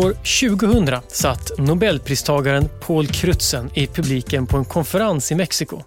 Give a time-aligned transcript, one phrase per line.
[0.00, 5.82] År 2000 satt Nobelpristagaren Paul Crutzen i publiken på en konferens i Mexiko.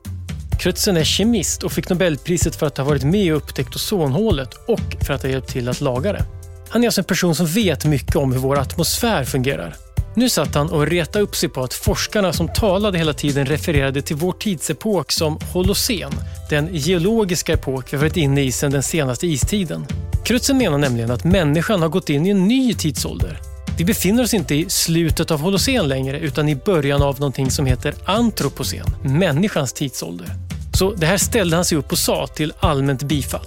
[0.59, 5.05] Crutzen är kemist och fick Nobelpriset för att ha varit med och upptäckt ozonhålet och
[5.05, 6.25] för att ha hjälpt till att laga det.
[6.69, 9.75] Han är alltså en person som vet mycket om hur vår atmosfär fungerar.
[10.15, 14.01] Nu satt han och retade upp sig på att forskarna som talade hela tiden refererade
[14.01, 16.11] till vår tidsepok som holocen,
[16.49, 19.85] den geologiska epok vi varit inne i sedan den senaste istiden.
[20.25, 23.52] Crutzen menar nämligen att människan har gått in i en ny tidsålder.
[23.77, 27.65] Vi befinner oss inte i slutet av holocen längre utan i början av någonting som
[27.65, 30.27] heter antropocen, människans tidsålder.
[30.73, 33.45] Så det här ställde han sig upp och sa till allmänt bifall.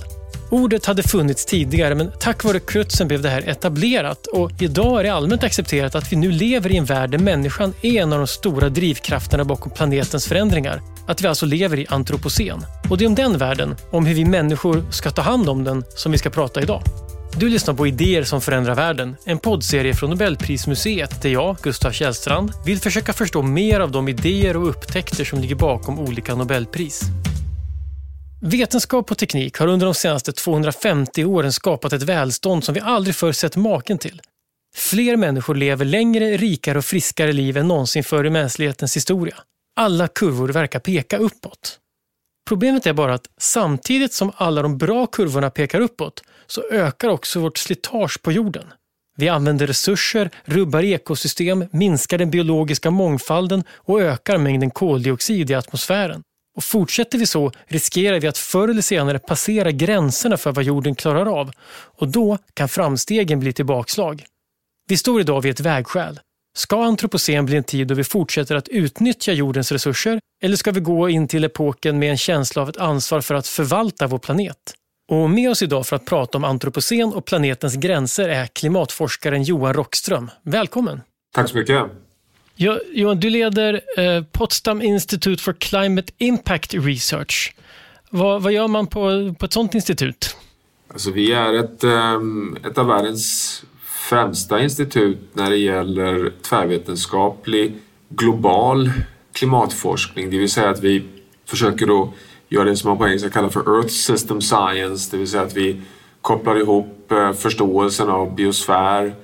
[0.51, 5.05] Ordet hade funnits tidigare men tack vare Crutzen blev det här etablerat och idag är
[5.05, 8.19] det allmänt accepterat att vi nu lever i en värld där människan är en av
[8.19, 10.83] de stora drivkrafterna bakom planetens förändringar.
[11.07, 12.66] Att vi alltså lever i antropocen.
[12.91, 15.85] Och det är om den världen, om hur vi människor ska ta hand om den,
[15.96, 16.83] som vi ska prata idag.
[17.40, 22.52] Du lyssnar på Idéer som förändrar världen, en poddserie från Nobelprismuseet där jag, Gustav Källstrand,
[22.66, 27.01] vill försöka förstå mer av de idéer och upptäckter som ligger bakom olika Nobelpris.
[28.43, 33.15] Vetenskap och teknik har under de senaste 250 åren skapat ett välstånd som vi aldrig
[33.15, 34.21] förr sett maken till.
[34.76, 39.37] Fler människor lever längre, rikare och friskare liv än någonsin förr i mänsklighetens historia.
[39.76, 41.78] Alla kurvor verkar peka uppåt.
[42.49, 47.41] Problemet är bara att samtidigt som alla de bra kurvorna pekar uppåt så ökar också
[47.41, 48.65] vårt slitage på jorden.
[49.16, 56.23] Vi använder resurser, rubbar ekosystem, minskar den biologiska mångfalden och ökar mängden koldioxid i atmosfären.
[56.57, 60.95] Och fortsätter vi så riskerar vi att förr eller senare passera gränserna för vad jorden
[60.95, 61.51] klarar av
[61.99, 64.25] och då kan framstegen bli till bakslag.
[64.89, 66.21] Vi står idag vid ett vägskäl.
[66.56, 70.81] Ska antropocen bli en tid då vi fortsätter att utnyttja jordens resurser eller ska vi
[70.81, 74.56] gå in till epoken med en känsla av ett ansvar för att förvalta vår planet?
[75.09, 79.75] Och med oss idag för att prata om antropocen och planetens gränser är klimatforskaren Johan
[79.75, 80.31] Rockström.
[80.43, 81.00] Välkommen!
[81.34, 81.84] Tack så mycket!
[82.93, 87.55] Johan, du leder eh, Potsdam Institute for Climate Impact Research.
[88.11, 90.37] Vad, vad gör man på, på ett sådant institut?
[90.93, 93.62] Alltså, vi är ett, ehm, ett av världens
[94.09, 97.78] främsta institut när det gäller tvärvetenskaplig
[98.09, 98.91] global
[99.33, 100.31] klimatforskning.
[100.31, 101.03] Det vill säga att vi
[101.47, 102.12] försöker då
[102.49, 105.11] göra det som man på engelska kallar för Earth System Science.
[105.11, 105.81] Det vill säga att vi
[106.21, 109.15] kopplar ihop eh, förståelsen av biosfär,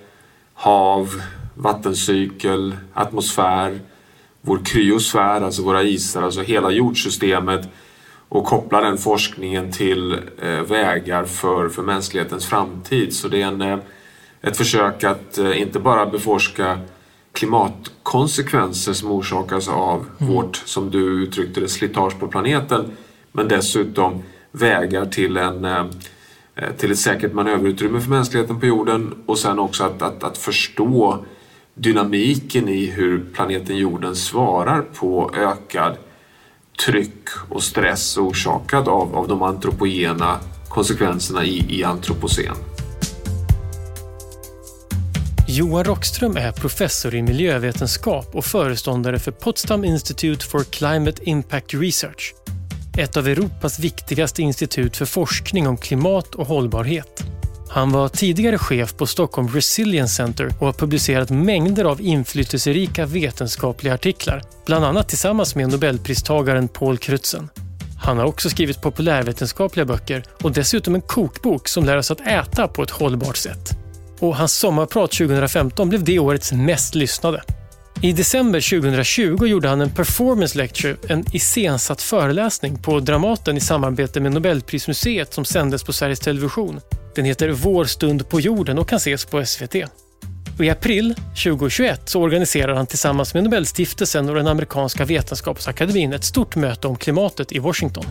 [0.55, 1.23] hav,
[1.55, 3.81] vattencykel, atmosfär,
[4.41, 7.69] vår kryosfär, alltså våra isar, alltså hela jordsystemet
[8.29, 10.13] och kopplar den forskningen till
[10.43, 13.15] eh, vägar för, för mänsklighetens framtid.
[13.15, 13.79] Så det är en, eh,
[14.43, 16.79] ett försök att eh, inte bara beforska
[17.33, 20.33] klimatkonsekvenser som orsakas av mm.
[20.33, 22.91] vårt, som du uttryckte det, slitage på planeten
[23.33, 25.85] men dessutom vägar till, en, eh,
[26.77, 31.25] till ett säkert manöverutrymme för mänskligheten på jorden och sen också att, att, att förstå
[31.75, 35.97] dynamiken i hur planeten jorden svarar på ökad
[36.87, 40.39] tryck och stress orsakad av, av de antropogena
[40.69, 42.57] konsekvenserna i, i antropocen.
[45.47, 52.35] Johan Rockström är professor i miljövetenskap och föreståndare för Potsdam Institute for Climate Impact Research.
[52.99, 57.25] Ett av Europas viktigaste institut för forskning om klimat och hållbarhet.
[57.69, 63.95] Han var tidigare chef på Stockholm Resilience Center och har publicerat mängder av inflytelserika vetenskapliga
[63.95, 67.49] artiklar, bland annat tillsammans med nobelpristagaren Paul Crutzen.
[67.99, 72.69] Han har också skrivit populärvetenskapliga böcker och dessutom en kokbok som lär oss att äta
[72.69, 73.82] på ett hållbart sätt.
[74.23, 77.43] Och hans sommarprat 2015 blev det årets mest lyssnade.
[78.01, 84.21] I december 2020 gjorde han en performance lecture, en iscensatt föreläsning på Dramaten i samarbete
[84.21, 86.81] med Nobelprismuseet som sändes på Sveriges Television.
[87.15, 89.75] Den heter Vår stund på jorden och kan ses på SVT.
[90.59, 96.25] Och I april 2021 så organiserar han tillsammans med Nobelstiftelsen och den amerikanska vetenskapsakademin ett
[96.25, 98.05] stort möte om klimatet i Washington.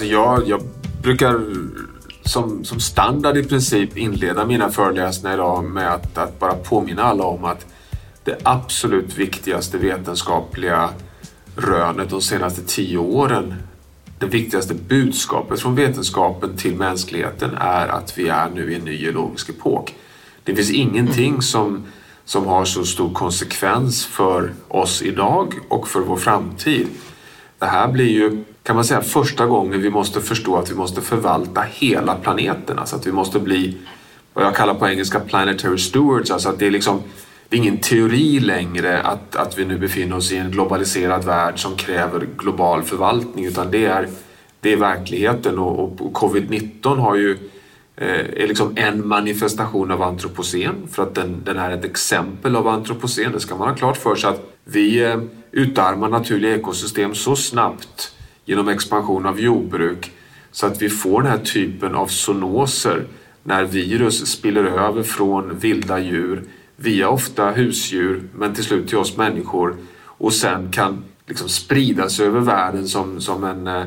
[0.00, 0.62] Jag, jag
[1.02, 1.40] brukar
[2.24, 7.24] som, som standard i princip inleda mina föreläsningar idag med att, att bara påminna alla
[7.24, 7.66] om att
[8.24, 10.90] det absolut viktigaste vetenskapliga
[11.56, 13.54] rönet de senaste tio åren
[14.18, 19.02] det viktigaste budskapet från vetenskapen till mänskligheten är att vi är nu i en ny
[19.02, 19.94] geologisk epok.
[20.44, 21.86] Det finns ingenting som,
[22.24, 26.86] som har så stor konsekvens för oss idag och för vår framtid.
[27.58, 31.00] Det här blir ju, kan man säga, första gången vi måste förstå att vi måste
[31.00, 32.78] förvalta hela planeten.
[32.78, 33.76] Alltså att vi måste bli
[34.32, 36.30] vad jag kallar på engelska planetary stewards.
[36.30, 37.02] Alltså att det är liksom
[37.48, 41.58] det är ingen teori längre att, att vi nu befinner oss i en globaliserad värld
[41.58, 44.08] som kräver global förvaltning utan det är,
[44.60, 47.38] det är verkligheten och, och covid-19 har ju
[47.96, 52.68] eh, är liksom en manifestation av antropocen för att den, den är ett exempel av
[52.68, 53.32] antropocen.
[53.32, 55.20] Det ska man ha klart för sig att vi eh,
[55.52, 58.13] utarmar naturliga ekosystem så snabbt
[58.44, 60.12] genom expansion av jordbruk
[60.52, 63.06] så att vi får den här typen av zoonoser
[63.42, 66.44] när virus spiller över från vilda djur
[66.76, 72.40] via ofta husdjur men till slut till oss människor och sen kan liksom spridas över
[72.40, 73.84] världen som, som, en, eh,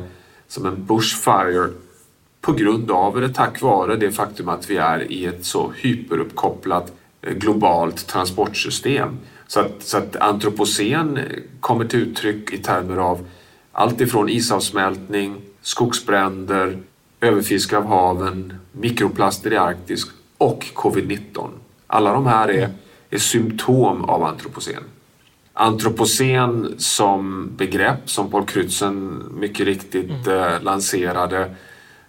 [0.48, 1.68] som en bushfire
[2.40, 6.92] på grund av eller tack vare det faktum att vi är i ett så hyperuppkopplat
[7.22, 9.18] eh, globalt transportsystem.
[9.46, 11.18] Så att, så att antropocen
[11.60, 13.26] kommer till uttryck i termer av
[13.78, 16.78] allt ifrån isavsmältning, skogsbränder,
[17.20, 20.06] överfiske av haven, mikroplaster i Arktis
[20.38, 21.48] och covid-19.
[21.86, 22.70] Alla de här är,
[23.10, 24.82] är symptom av antropocen.
[25.52, 30.40] Antropocen som begrepp som Paul Crutzen mycket riktigt mm.
[30.40, 31.54] eh, lanserade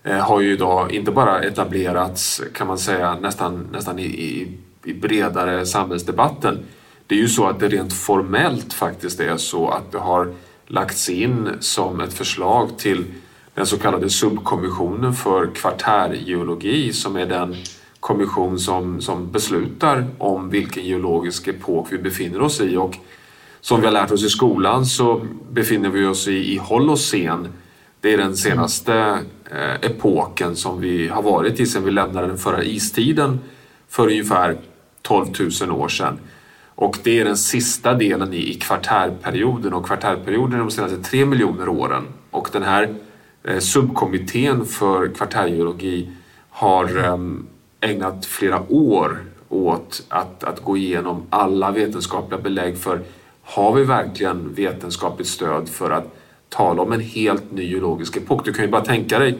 [0.04, 4.94] eh, har ju idag inte bara etablerats kan man säga nästan, nästan i, i, i
[4.94, 6.60] bredare samhällsdebatten.
[7.08, 10.34] Det är ju så att det rent formellt faktiskt är så att det har
[10.70, 13.06] lagts in som ett förslag till
[13.54, 17.56] den så kallade subkommissionen för kvartärgeologi som är den
[18.00, 22.78] kommission som, som beslutar om vilken geologisk epok vi befinner oss i.
[22.78, 22.96] Och
[23.62, 27.48] som vi har lärt oss i skolan så befinner vi oss i, i Holocen.
[28.02, 29.20] Det är den senaste
[29.52, 33.40] eh, epoken som vi har varit i sedan vi lämnade den förra istiden
[33.88, 34.58] för ungefär
[35.02, 35.28] 12
[35.62, 36.20] 000 år sedan.
[36.82, 41.26] Och det är den sista delen i, i kvartärperioden och kvartärperioden är de senaste tre
[41.26, 42.04] miljoner åren.
[42.32, 42.96] Och den här
[43.44, 46.10] eh, subkommittén för kvartärgeologi
[46.50, 47.18] har eh,
[47.90, 53.02] ägnat flera år åt att, att gå igenom alla vetenskapliga belägg för
[53.44, 56.16] har vi verkligen vetenskapligt stöd för att
[56.50, 58.46] tala om en helt ny geologisk epok?
[58.46, 59.38] Du kan ju bara tänka dig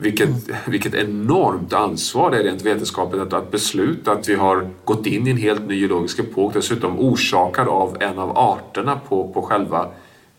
[0.00, 0.28] vilket,
[0.66, 5.26] vilket enormt ansvar det är rent vetenskapligt att, att besluta att vi har gått in
[5.26, 9.88] i en helt ny geologisk epok, dessutom orsakad av en av arterna på, på själva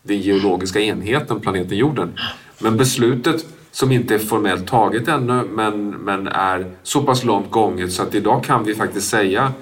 [0.02, 2.18] den geologiska enheten, planeten jorden.
[2.58, 7.92] Men beslutet som inte är formellt taget ännu men, men är så pass långt gånget
[7.92, 9.52] så att idag kan vi faktiskt säga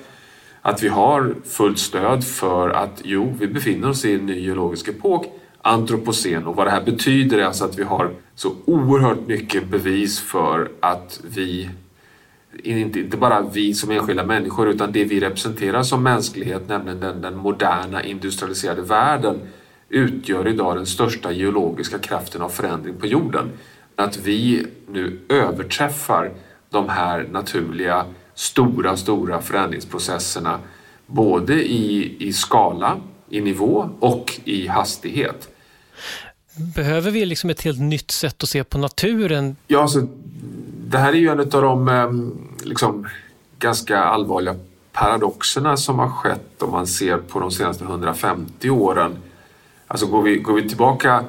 [0.62, 4.88] att vi har fullt stöd för att jo, vi befinner oss i en ny geologisk
[4.88, 5.26] epok,
[5.62, 10.20] antropocen och vad det här betyder är alltså att vi har så oerhört mycket bevis
[10.20, 11.70] för att vi
[12.62, 17.20] inte, inte bara vi som enskilda människor utan det vi representerar som mänsklighet, nämligen den,
[17.20, 19.40] den moderna industrialiserade världen
[19.88, 23.50] utgör idag den största geologiska kraften av förändring på jorden
[23.96, 26.30] att vi nu överträffar
[26.70, 30.58] de här naturliga stora, stora förändringsprocesserna
[31.06, 35.49] både i, i skala, i nivå och i hastighet.
[36.74, 39.56] Behöver vi liksom ett helt nytt sätt att se på naturen?
[39.66, 40.06] Ja, alltså,
[40.86, 43.08] det här är ju en av de ehm, liksom,
[43.58, 44.56] ganska allvarliga
[44.92, 49.16] paradoxerna som har skett om man ser på de senaste 150 åren.
[49.86, 51.24] Alltså går vi, går vi tillbaka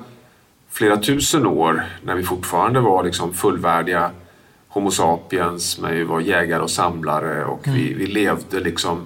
[0.70, 4.12] flera tusen år när vi fortfarande var liksom fullvärdiga
[4.68, 7.80] Homo sapiens, men vi var jägare och samlare och mm.
[7.80, 9.06] vi, vi levde liksom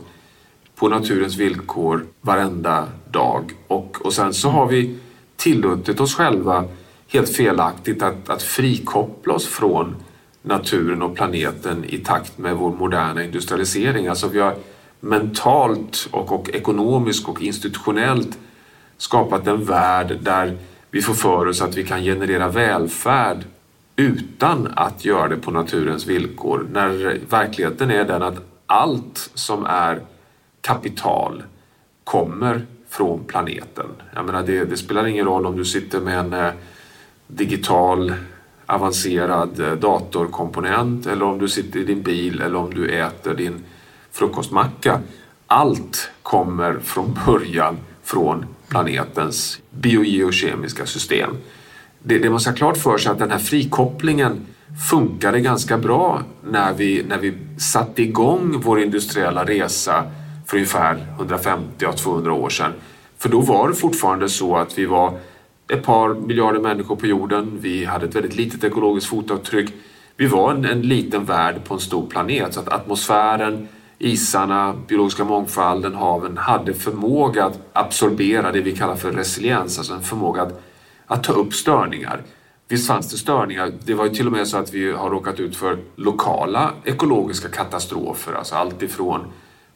[0.76, 3.54] på naturens villkor varenda dag.
[3.68, 5.00] Och, och sen så har vi
[5.36, 6.66] tillåtit oss själva
[7.08, 9.96] helt felaktigt att, att frikoppla oss från
[10.42, 14.08] naturen och planeten i takt med vår moderna industrialisering.
[14.08, 14.56] Alltså vi har
[15.00, 18.38] mentalt och, och ekonomiskt och institutionellt
[18.98, 20.58] skapat en värld där
[20.92, 23.44] vi får för oss att vi kan generera välfärd
[23.96, 26.68] utan att göra det på naturens villkor.
[26.72, 30.02] När verkligheten är den att allt som är
[30.62, 31.44] kapital
[32.04, 32.66] kommer
[32.98, 33.86] från planeten.
[34.14, 36.52] Jag menar, det, det spelar ingen roll om du sitter med en eh,
[37.28, 38.14] digital
[38.66, 43.64] avancerad eh, datorkomponent eller om du sitter i din bil eller om du äter din
[44.12, 45.00] frukostmacka.
[45.48, 51.38] Allt kommer från början från planetens biogeokemiska system.
[52.04, 54.46] Det, det ska ha klart för sig att den här frikopplingen
[54.90, 60.04] funkade ganska bra när vi, när vi satte igång vår industriella resa
[60.46, 62.72] för ungefär 150-200 år sedan.
[63.18, 65.20] För då var det fortfarande så att vi var
[65.68, 67.58] ett par miljarder människor på jorden.
[67.62, 69.74] Vi hade ett väldigt litet ekologiskt fotavtryck.
[70.18, 73.68] Vi var en, en liten värld på en stor planet så att atmosfären
[74.00, 80.02] isarna, biologiska mångfalden, haven hade förmåga att absorbera det vi kallar för resiliens, alltså en
[80.02, 80.64] förmåga att,
[81.06, 82.22] att ta upp störningar.
[82.68, 83.72] Visst fanns det störningar.
[83.86, 87.50] Det var ju till och med så att vi har råkat ut för lokala ekologiska
[87.50, 89.22] katastrofer, alltså allt ifrån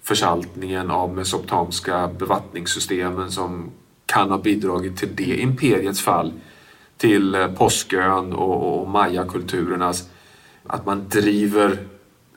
[0.03, 3.71] försaltningen av mesopotamiska bevattningssystemen som
[4.05, 6.33] kan ha bidragit till det imperiets fall,
[6.97, 10.09] till Påskön och, och mayakulturernas
[10.63, 11.77] att man driver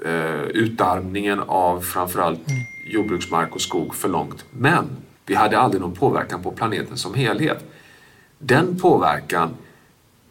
[0.04, 2.62] eh, utarmningen av framförallt mm.
[2.94, 4.44] jordbruksmark och skog för långt.
[4.50, 4.84] Men
[5.26, 7.64] vi hade aldrig någon påverkan på planeten som helhet.
[8.38, 9.50] Den påverkan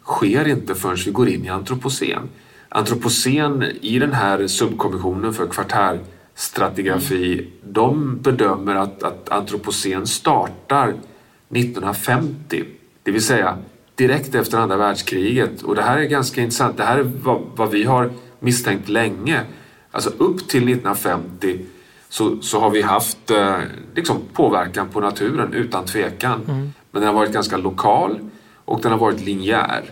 [0.02, 2.28] sker inte förrän vi går in i antropocen.
[2.68, 6.11] Antropocen i den här subkommissionen för kvartärstratigrafi,
[7.38, 7.50] mm.
[7.62, 10.94] de bedömer att, att antropocen startar
[11.50, 12.64] 1950,
[13.02, 13.58] det vill säga
[13.94, 15.62] direkt efter andra världskriget.
[15.62, 16.76] Och det här är ganska intressant.
[16.76, 18.10] Det här är vad, vad vi har
[18.40, 19.40] misstänkt länge.
[19.90, 21.58] Alltså upp till 1950
[22.08, 23.56] så, så har vi haft eh,
[23.94, 26.40] liksom påverkan på naturen utan tvekan.
[26.48, 26.72] Mm.
[26.90, 28.18] Men den har varit ganska lokal
[28.64, 29.90] och den har varit linjär.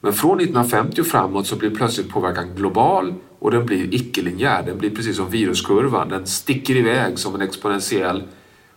[0.00, 4.62] Men från 1950 och framåt så blir plötsligt påverkan global och den blir icke-linjär.
[4.62, 6.08] Den blir precis som viruskurvan.
[6.08, 8.22] Den sticker iväg som en exponentiell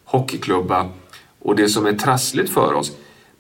[0.06, 0.90] hockeyklubba.
[1.40, 2.92] Och det som är trassligt för oss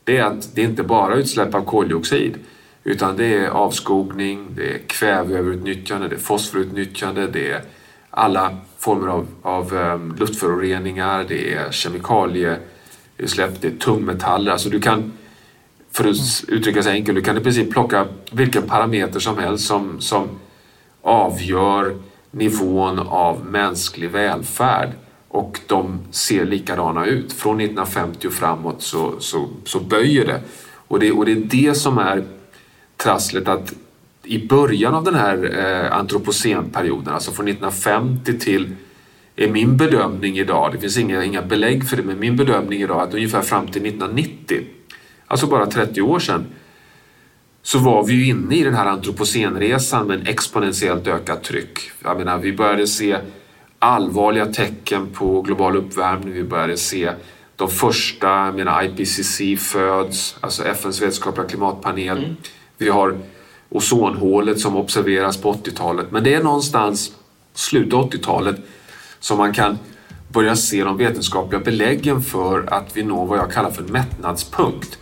[0.03, 2.37] det är att det inte bara är utsläpp av koldioxid
[2.83, 7.63] utan det är avskogning, det är kväveöverutnyttjande, det är fosforutnyttjande, det är
[8.09, 14.51] alla former av, av um, luftföroreningar, det är kemikalieutsläpp, det är tungmetaller.
[14.51, 15.13] Alltså du kan,
[15.91, 20.01] för att uttrycka sig enkelt, du kan i princip plocka vilken parameter som helst som,
[20.01, 20.29] som
[21.01, 21.97] avgör
[22.31, 24.89] nivån av mänsklig välfärd
[25.27, 27.33] och de ser likadana ut.
[27.33, 30.41] Från 1950 och framåt så, så, så böjer det.
[30.73, 31.11] Och, det.
[31.11, 32.23] och det är det som är
[32.97, 33.73] trasslet att
[34.23, 38.75] i början av den här eh, antropocenperioden, alltså från 1950 till
[39.35, 42.99] är min bedömning idag, det finns inga, inga belägg för det, men min bedömning idag
[42.99, 44.61] är att ungefär fram till 1990,
[45.27, 46.45] alltså bara 30 år sedan,
[47.63, 51.79] så var vi ju inne i den här antropocenresan med en exponentiellt ökat tryck.
[52.03, 53.17] Jag menar, vi började se
[53.79, 56.33] allvarliga tecken på global uppvärmning.
[56.33, 57.11] Vi började se
[57.55, 59.41] de första, jag menar IPCC
[59.71, 62.17] föds, alltså FNs vetenskapliga klimatpanel.
[62.17, 62.35] Mm.
[62.77, 63.17] Vi har
[63.69, 66.11] ozonhålet som observeras på 80-talet.
[66.11, 67.11] Men det är någonstans
[67.53, 68.55] slutet av 80-talet
[69.19, 69.77] som man kan
[70.27, 74.97] börja se de vetenskapliga beläggen för att vi når vad jag kallar för en mättnadspunkt.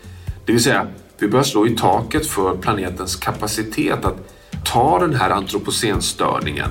[0.46, 0.88] Det vill säga,
[1.20, 4.16] vi börjar slå i taket för planetens kapacitet att
[4.64, 6.70] ta den här antropocenstörningen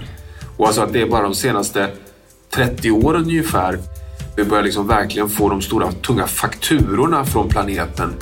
[0.57, 1.90] och alltså att det är bara de senaste
[2.50, 3.78] 30 åren ungefär
[4.37, 8.14] vi börjar liksom verkligen få de stora tunga fakturorna från planeten.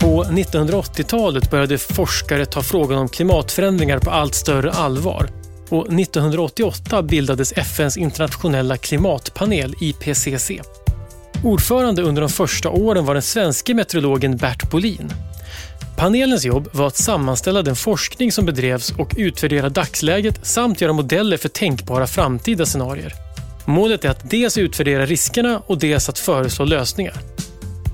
[0.00, 5.28] På 1980-talet började forskare ta frågan om klimatförändringar på allt större allvar.
[5.68, 10.50] Och 1988 bildades FNs internationella klimatpanel, IPCC.
[11.44, 15.12] Ordförande under de första åren var den svenske meteorologen Bert Bolin.
[15.96, 21.36] Panelens jobb var att sammanställa den forskning som bedrevs och utvärdera dagsläget samt göra modeller
[21.36, 23.14] för tänkbara framtida scenarier.
[23.64, 27.14] Målet är att dels utvärdera riskerna och dels att föreslå lösningar.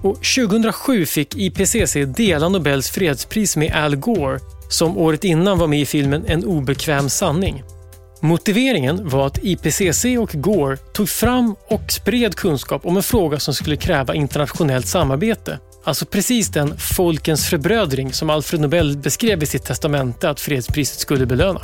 [0.02, 5.80] Och 2007 fick IPCC dela Nobels fredspris med Al Gore som året innan var med
[5.80, 7.62] i filmen En obekväm sanning.
[8.22, 13.54] Motiveringen var att IPCC och Gore tog fram och spred kunskap om en fråga som
[13.54, 19.64] skulle kräva internationellt samarbete Alltså precis den folkens förbrödring som Alfred Nobel beskrev i sitt
[19.64, 21.60] testamente att fredspriset skulle belöna.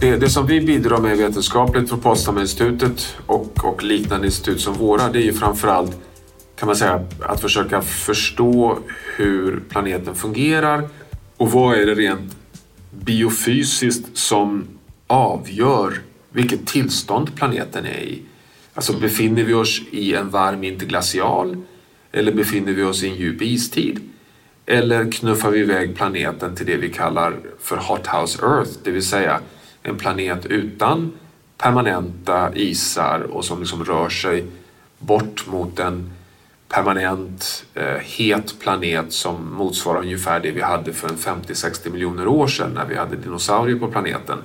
[0.00, 5.08] Det, det som vi bidrar med vetenskapligt för Potsdaminstitutet och, och liknande institut som våra,
[5.08, 5.96] det är ju framförallt
[6.56, 8.78] kan man säga att försöka förstå
[9.16, 10.88] hur planeten fungerar
[11.36, 12.36] och vad är det rent
[12.92, 14.64] biofysiskt som
[15.06, 18.22] avgör vilket tillstånd planeten är i.
[18.74, 21.56] Alltså befinner vi oss i en varm interglacial
[22.12, 24.00] eller befinner vi oss i en djup istid?
[24.66, 29.40] Eller knuffar vi iväg planeten till det vi kallar för Hothouse Earth, det vill säga
[29.82, 31.12] en planet utan
[31.58, 34.44] permanenta isar och som liksom rör sig
[34.98, 36.10] bort mot en
[36.72, 42.70] permanent eh, het planet som motsvarar ungefär det vi hade för 50-60 miljoner år sedan
[42.74, 44.38] när vi hade dinosaurier på planeten.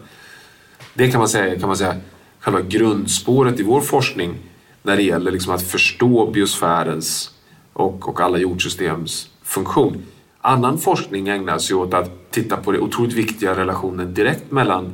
[0.94, 1.96] Det kan man säga, kan man säga
[2.40, 4.36] själva grundspåret i vår forskning
[4.84, 7.32] när det gäller liksom att förstå biosfärens
[7.74, 10.06] och, och alla jordsystems funktion.
[10.42, 14.94] Annan forskning ägnar sig åt att titta på den otroligt viktiga relationen direkt mellan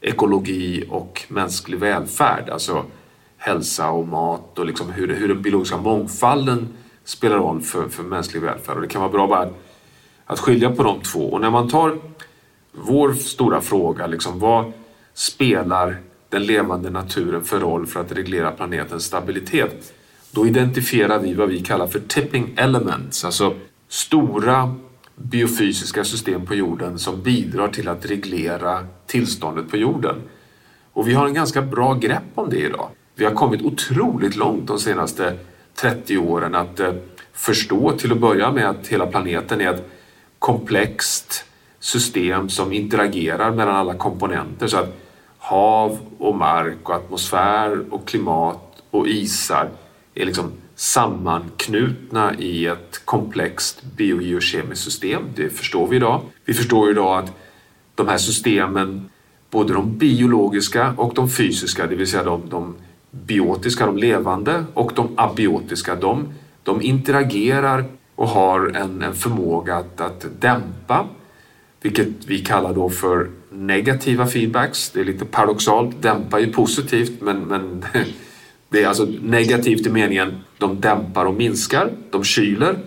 [0.00, 2.84] ekologi och mänsklig välfärd, alltså
[3.40, 6.68] hälsa och mat och liksom hur, hur den biologiska mångfalden
[7.04, 8.76] spelar roll för, för mänsklig välfärd.
[8.76, 9.48] Och det kan vara bra bara
[10.26, 11.32] att skilja på de två.
[11.32, 11.98] Och när man tar
[12.72, 14.72] vår stora fråga, liksom, vad
[15.14, 15.96] spelar
[16.28, 19.92] den levande naturen för roll för att reglera planetens stabilitet?
[20.30, 23.54] Då identifierar vi vad vi kallar för tipping elements, alltså
[23.88, 24.74] stora
[25.16, 30.16] biofysiska system på jorden som bidrar till att reglera tillståndet på jorden.
[30.92, 32.88] Och vi har en ganska bra grepp om det idag.
[33.20, 35.36] Vi har kommit otroligt långt de senaste
[35.74, 36.92] 30 åren att eh,
[37.32, 39.90] förstå till att börja med att hela planeten är ett
[40.38, 41.44] komplext
[41.80, 44.66] system som interagerar mellan alla komponenter.
[44.66, 44.96] Så att
[45.38, 49.68] hav och mark och atmosfär och klimat och isar
[50.14, 55.22] är liksom sammanknutna i ett komplext biogeokemiskt system.
[55.34, 56.20] Det förstår vi idag.
[56.44, 57.32] Vi förstår idag att
[57.94, 59.10] de här systemen,
[59.50, 62.74] både de biologiska och de fysiska, det vill säga de, de
[63.10, 70.00] biotiska, de levande och de abiotiska, de, de interagerar och har en, en förmåga att,
[70.00, 71.06] att dämpa,
[71.82, 74.90] vilket vi kallar då för negativa feedbacks.
[74.90, 77.84] Det är lite paradoxalt, dämpar ju positivt men, men
[78.68, 82.78] det är alltså negativt i meningen de dämpar och minskar, de kyler.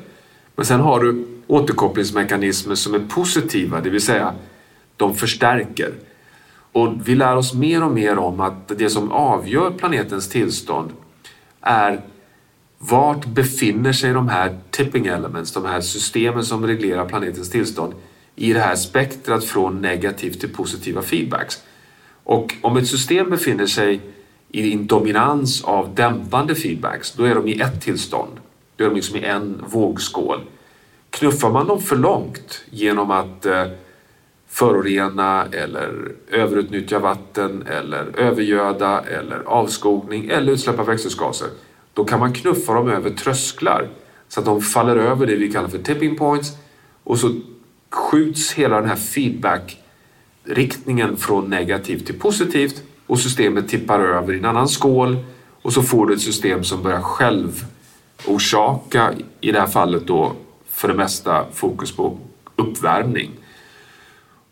[0.55, 4.33] Men sen har du återkopplingsmekanismer som är positiva, det vill säga
[4.97, 5.93] de förstärker.
[6.73, 10.91] Och vi lär oss mer och mer om att det som avgör planetens tillstånd
[11.61, 12.01] är
[12.77, 17.93] vart befinner sig de här tipping elements, de här systemen som reglerar planetens tillstånd
[18.35, 21.63] i det här spektrat från negativ till positiva feedbacks.
[22.23, 24.01] Och om ett system befinner sig
[24.49, 28.31] i en dominans av dämpande feedbacks, då är de i ett tillstånd.
[28.75, 30.39] Då är de liksom i en vågskål.
[31.09, 33.65] Knuffar man dem för långt genom att eh,
[34.53, 41.47] förorena eller överutnyttja vatten eller övergöda eller avskogning eller utsläpp av växthusgaser,
[41.93, 43.89] då kan man knuffa dem över trösklar
[44.27, 46.51] så att de faller över det vi kallar för tipping points
[47.03, 47.39] och så
[47.89, 54.45] skjuts hela den här feedback-riktningen från negativt till positivt och systemet tippar över i en
[54.45, 55.17] annan skål
[55.61, 57.65] och så får du ett system som börjar själv
[58.27, 60.33] orsaka, i det här fallet då
[60.69, 62.17] för det mesta fokus på
[62.55, 63.31] uppvärmning.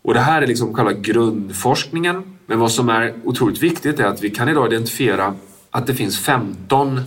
[0.02, 2.22] Och det här är liksom själva grundforskningen.
[2.46, 5.34] Men vad som är otroligt viktigt är att vi kan idag identifiera
[5.70, 7.00] att det finns 15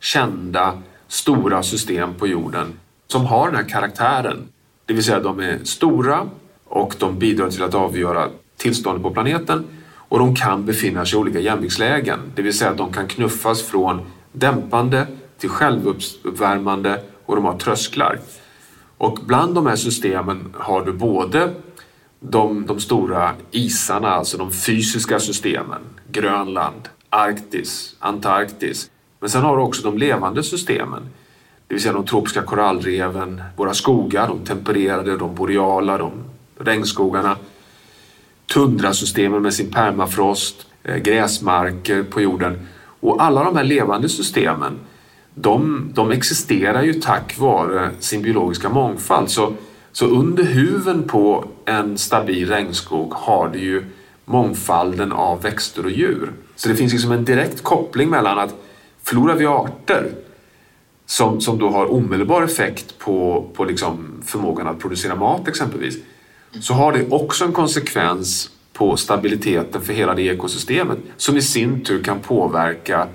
[0.00, 0.78] kända
[1.08, 2.72] stora system på jorden
[3.06, 4.48] som har den här karaktären.
[4.86, 6.28] Det vill säga de är stora
[6.64, 11.20] och de bidrar till att avgöra tillståndet på planeten och de kan befinna sig i
[11.20, 12.18] olika jämviktslägen.
[12.34, 14.00] Det vill säga att de kan knuffas från
[14.32, 15.06] dämpande
[15.38, 18.18] till självuppvärmande och de har trösklar.
[18.98, 21.50] Och bland de här systemen har du både
[22.22, 25.80] de, de stora isarna, alltså de fysiska systemen,
[26.12, 28.90] Grönland, Arktis, Antarktis.
[29.20, 31.02] Men sen har du också de levande systemen,
[31.68, 36.12] det vill säga de tropiska korallreven, våra skogar, de tempererade, de boreala, de
[36.58, 37.36] regnskogarna,
[38.54, 42.68] tundrasystemen med sin permafrost, eh, gräsmarker på jorden.
[43.00, 44.78] Och alla de här levande systemen,
[45.34, 49.30] de, de existerar ju tack vare sin biologiska mångfald.
[49.30, 49.52] Så,
[49.92, 53.84] så under huven på en stabil regnskog har du ju
[54.24, 56.32] mångfalden av växter och djur.
[56.56, 58.54] Så det finns liksom en direkt koppling mellan att
[59.02, 60.10] förlorar vi arter
[61.06, 65.96] som, som då har omedelbar effekt på, på liksom förmågan att producera mat exempelvis
[66.60, 71.84] så har det också en konsekvens på stabiliteten för hela det ekosystemet som i sin
[71.84, 73.08] tur kan påverka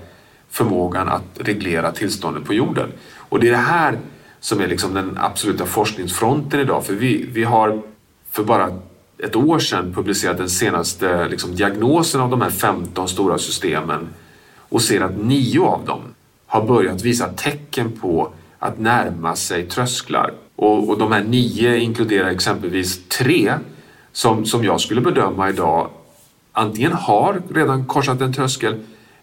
[0.50, 2.92] förmågan att reglera tillståndet på jorden.
[3.16, 3.98] Och det är det här
[4.40, 6.86] som är liksom den absoluta forskningsfronten idag.
[6.86, 7.82] För vi, vi har
[8.30, 8.78] för bara
[9.18, 14.08] ett år sedan publicerat den senaste liksom, diagnosen av de här 15 stora systemen
[14.58, 16.00] och ser att nio av dem
[16.46, 20.32] har börjat visa tecken på att närma sig trösklar.
[20.56, 23.54] Och, och de här nio inkluderar exempelvis tre
[24.12, 25.90] som, som jag skulle bedöma idag
[26.58, 28.80] antingen har redan korsat en tröskel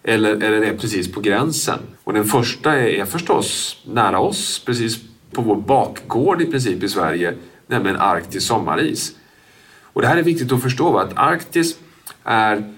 [0.08, 1.80] eller, eller är precis på gränsen.
[2.04, 5.00] Och den första är, är förstås nära oss, precis
[5.32, 7.34] på vår bakgård i princip i Sverige,
[7.68, 9.15] nämligen Arktis sommaris.
[9.82, 11.78] Och det här är viktigt att förstå, att Arktis
[12.24, 12.74] är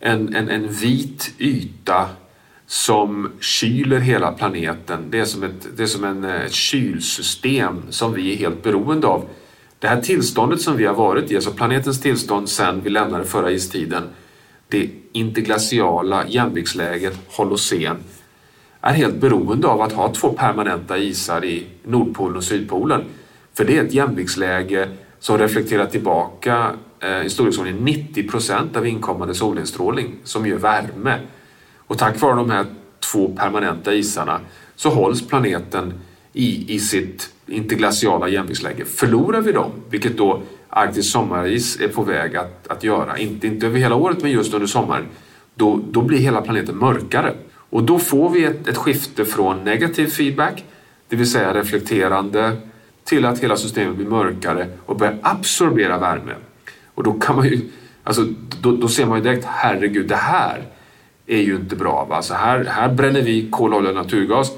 [0.00, 2.08] en, en, en vit yta
[2.66, 5.00] som kyler hela planeten.
[5.10, 8.62] Det är som ett, det är som en, eh, ett kylsystem som vi är helt
[8.62, 9.28] beroende av.
[9.78, 13.50] Det här tillståndet som vi har varit i, alltså planetens tillstånd sedan vi lämnade förra
[13.50, 14.02] istiden,
[14.72, 17.96] det interglaciala jämviktsläget, holocen,
[18.80, 23.04] är helt beroende av att ha två permanenta isar i Nordpolen och Sydpolen.
[23.54, 29.34] För det är ett jämviktsläge som reflekterar tillbaka eh, i storleksordningen 90 procent av inkommande
[29.34, 31.18] solinstrålning som gör värme.
[31.76, 32.66] Och tack vare de här
[33.12, 34.40] två permanenta isarna
[34.76, 35.94] så hålls planeten
[36.32, 38.84] i, i sitt interglaciala jämviktsläge.
[38.84, 40.42] Förlorar vi dem, vilket då
[40.74, 44.54] Arktis sommaris är på väg att, att göra, inte, inte över hela året men just
[44.54, 45.06] under sommaren,
[45.54, 47.34] då, då blir hela planeten mörkare.
[47.54, 50.64] Och då får vi ett, ett skifte från negativ feedback,
[51.08, 52.56] det vill säga reflekterande,
[53.04, 56.32] till att hela systemet blir mörkare och börjar absorbera värme.
[56.94, 57.60] Och då kan man ju,
[58.04, 58.26] alltså,
[58.60, 60.62] då, då ser man ju direkt, herregud, det här
[61.26, 62.06] är ju inte bra.
[62.10, 62.16] Va?
[62.16, 64.52] Alltså, här, här bränner vi kol, olja och naturgas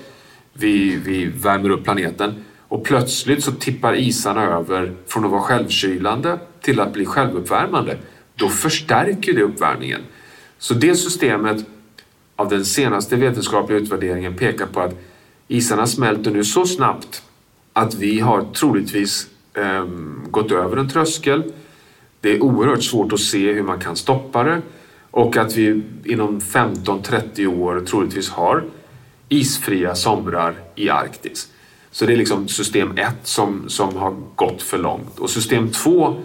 [0.53, 6.39] vi, vi värmer upp planeten och plötsligt så tippar isarna över från att vara självkylande
[6.61, 7.99] till att bli självuppvärmande.
[8.35, 10.01] Då förstärker det uppvärmningen.
[10.59, 11.67] Så det systemet
[12.37, 14.95] av den senaste vetenskapliga utvärderingen pekar på att
[15.49, 17.23] isarna smälter nu så snabbt
[17.73, 19.85] att vi har troligtvis eh,
[20.31, 21.53] gått över en tröskel.
[22.21, 24.63] Det är oerhört svårt att se hur man kan stoppa det
[25.11, 28.65] och att vi inom 15-30 år troligtvis har
[29.29, 31.49] isfria somrar i Arktis.
[31.95, 35.19] Så det är liksom system 1 som, som har gått för långt.
[35.19, 36.17] Och system 2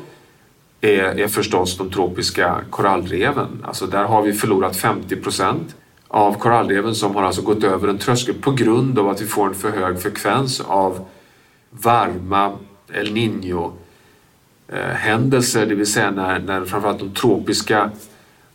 [0.82, 3.66] är, är förstås de tropiska korallreven.
[3.68, 5.76] Alltså där har vi förlorat 50 procent
[6.08, 9.48] av korallreven som har alltså gått över en tröskel på grund av att vi får
[9.48, 11.06] en för hög frekvens av
[11.70, 12.58] varma
[12.94, 15.62] El Niño-händelser.
[15.62, 17.92] Eh, det vill säga när, när framförallt de tropiska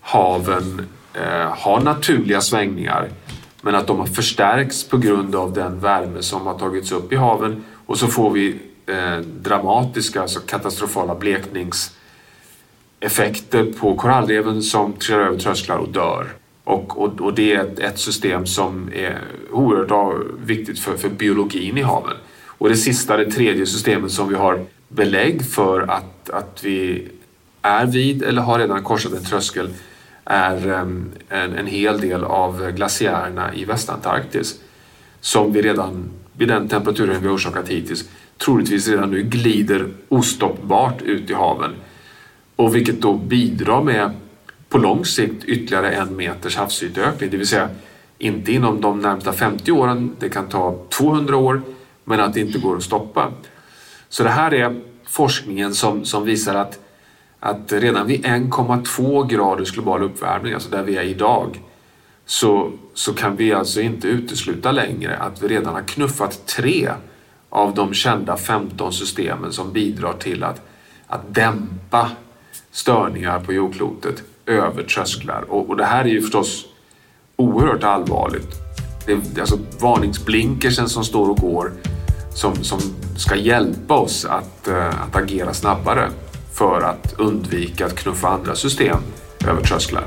[0.01, 3.09] haven eh, har naturliga svängningar
[3.65, 7.17] men att de har förstärkts på grund av den värme som har tagits upp i
[7.17, 15.39] haven och så får vi eh, dramatiska, alltså katastrofala blekningseffekter på korallreven som trillar över
[15.39, 16.27] trösklar och dör.
[16.65, 19.19] Och, och, och det är ett, ett, system som är
[19.53, 22.17] oerhört viktigt för, för biologin i haven.
[22.47, 27.09] Och det sista, det tredje systemet som vi har belägg för att, att vi
[27.63, 29.69] är vid eller har redan korsat en tröskel
[30.25, 34.61] är ehm, en, en hel del av glaciärerna i Västantarktis
[35.21, 38.09] som vi redan vid den temperaturen vi orsakat hittills
[38.39, 41.71] troligtvis redan nu glider ostoppbart ut i haven
[42.57, 44.11] och vilket då bidrar med
[44.69, 47.69] på lång sikt ytterligare en meters havsytökning, det vill säga
[48.19, 51.63] inte inom de närmsta 50 åren, det kan ta 200 år,
[52.05, 53.33] men att det inte går att stoppa.
[54.09, 56.79] Så det här är forskningen som, som visar att
[57.45, 61.61] att redan vid 1,2 graders global uppvärmning, alltså där vi är idag,
[62.27, 66.91] så, så kan vi alltså inte utesluta längre att vi redan har knuffat tre
[67.49, 70.61] av de kända 15 systemen som bidrar till att,
[71.07, 72.11] att dämpa
[72.71, 75.45] störningar på jordklotet över trösklar.
[75.49, 76.67] Och, och det här är ju förstås
[77.37, 78.51] oerhört allvarligt.
[79.07, 81.73] Det är alltså varningsblinkersen som står och går
[82.35, 82.81] som, som
[83.17, 86.11] ska hjälpa oss att, eh, att agera snabbare
[86.55, 88.99] för att undvika att knuffa andra system
[89.49, 90.05] över trösklar.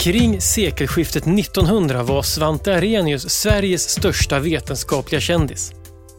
[0.00, 5.72] Kring sekelskiftet 1900 var Svante Arrhenius Sveriges största vetenskapliga kändis.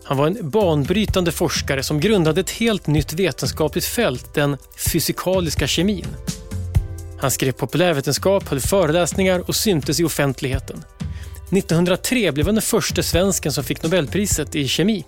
[0.03, 4.57] Han var en banbrytande forskare som grundade ett helt nytt vetenskapligt fält, den
[4.91, 6.07] fysikaliska kemin.
[7.17, 10.83] Han skrev populärvetenskap, höll föreläsningar och syntes i offentligheten.
[11.51, 15.05] 1903 blev han den första svensken som fick Nobelpriset i kemi.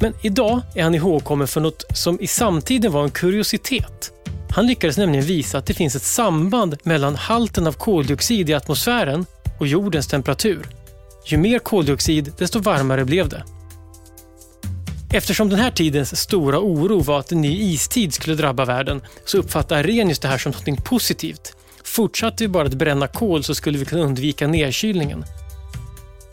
[0.00, 4.12] Men idag är han ihågkommen för något som i samtiden var en kuriositet.
[4.50, 9.26] Han lyckades nämligen visa att det finns ett samband mellan halten av koldioxid i atmosfären
[9.60, 10.66] och jordens temperatur.
[11.26, 13.44] Ju mer koldioxid, desto varmare blev det.
[15.12, 19.38] Eftersom den här tidens stora oro var att en ny istid skulle drabba världen så
[19.38, 21.56] uppfattade Arrhenius det här som något positivt.
[21.84, 25.24] Fortsatte vi bara att bränna kol så skulle vi kunna undvika nedkylningen.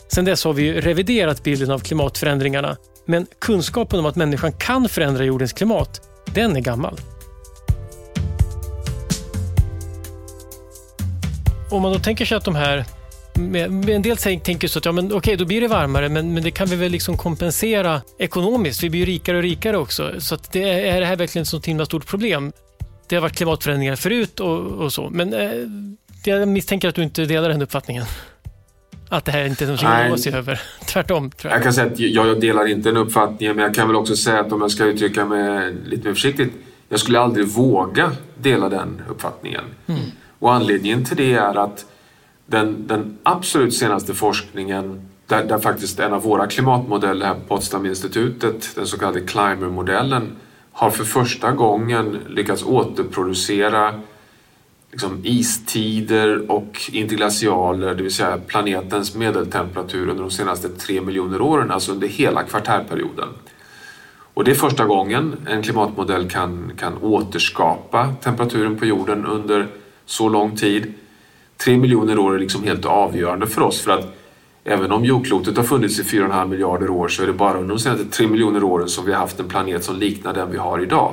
[0.08, 5.24] Sedan dess har vi reviderat bilden av klimatförändringarna men kunskapen om att människan kan förändra
[5.24, 6.00] jordens klimat,
[6.34, 7.00] den är gammal.
[11.70, 12.84] Om man då tänker sig att de här
[13.36, 16.50] en del tänker så att ja, men okej, då blir det varmare, men, men det
[16.50, 18.82] kan vi väl liksom kompensera ekonomiskt.
[18.82, 20.20] Vi blir ju rikare och rikare också.
[20.20, 22.52] Så att det är, är det här verkligen ett sånt himla stort problem?
[23.08, 25.50] Det har varit klimatförändringar förut och, och så, men eh,
[26.24, 28.04] jag misstänker att du inte delar den uppfattningen.
[29.08, 30.60] Att det här inte är något att oroa sig över.
[30.86, 31.30] Tvärtom.
[31.30, 31.58] Tror jag.
[31.58, 34.40] jag kan säga att jag delar inte den uppfattningen men jag kan väl också säga
[34.40, 36.52] att om jag ska uttrycka mig lite mer försiktigt.
[36.88, 39.64] Jag skulle aldrig våga dela den uppfattningen.
[39.86, 40.00] Mm.
[40.38, 41.86] Och anledningen till det är att
[42.46, 48.70] den, den absolut senaste forskningen där, där, faktiskt en av våra klimatmodeller här på Potsdaminstitutet,
[48.74, 50.36] den så kallade Climber-modellen,
[50.72, 54.00] har för första gången lyckats återproducera
[54.96, 61.70] liksom istider och interglacialer, det vill säga planetens medeltemperatur under de senaste tre miljoner åren,
[61.70, 63.28] alltså under hela kvartärperioden.
[64.34, 69.66] Och det är första gången en klimatmodell kan, kan återskapa temperaturen på jorden under
[70.06, 70.92] så lång tid.
[71.56, 74.16] Tre miljoner år är liksom helt avgörande för oss för att
[74.64, 77.78] även om jordklotet har funnits i 4,5 miljarder år så är det bara under de
[77.78, 80.82] senaste tre miljoner åren som vi har haft en planet som liknar den vi har
[80.82, 81.12] idag.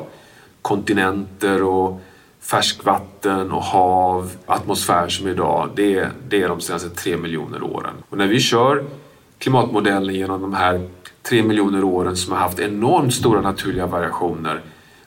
[0.61, 2.01] Kontinenter och
[2.43, 7.93] färskvatten och hav, atmosfär som idag, det, det är de senaste tre miljoner åren.
[8.09, 8.83] Och när vi kör
[9.37, 10.89] klimatmodellen genom de här
[11.21, 14.61] tre miljoner åren som har haft enormt stora naturliga variationer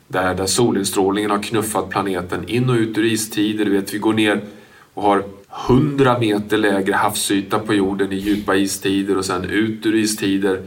[0.09, 3.64] där, där solinstrålningen har knuffat planeten in och ut ur istider.
[3.64, 4.40] Du vet, vi går ner
[4.94, 5.25] och har
[5.68, 10.62] 100 meter lägre havsyta på jorden i djupa istider och sen ut ur istider.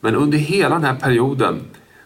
[0.00, 1.60] Men under hela den här perioden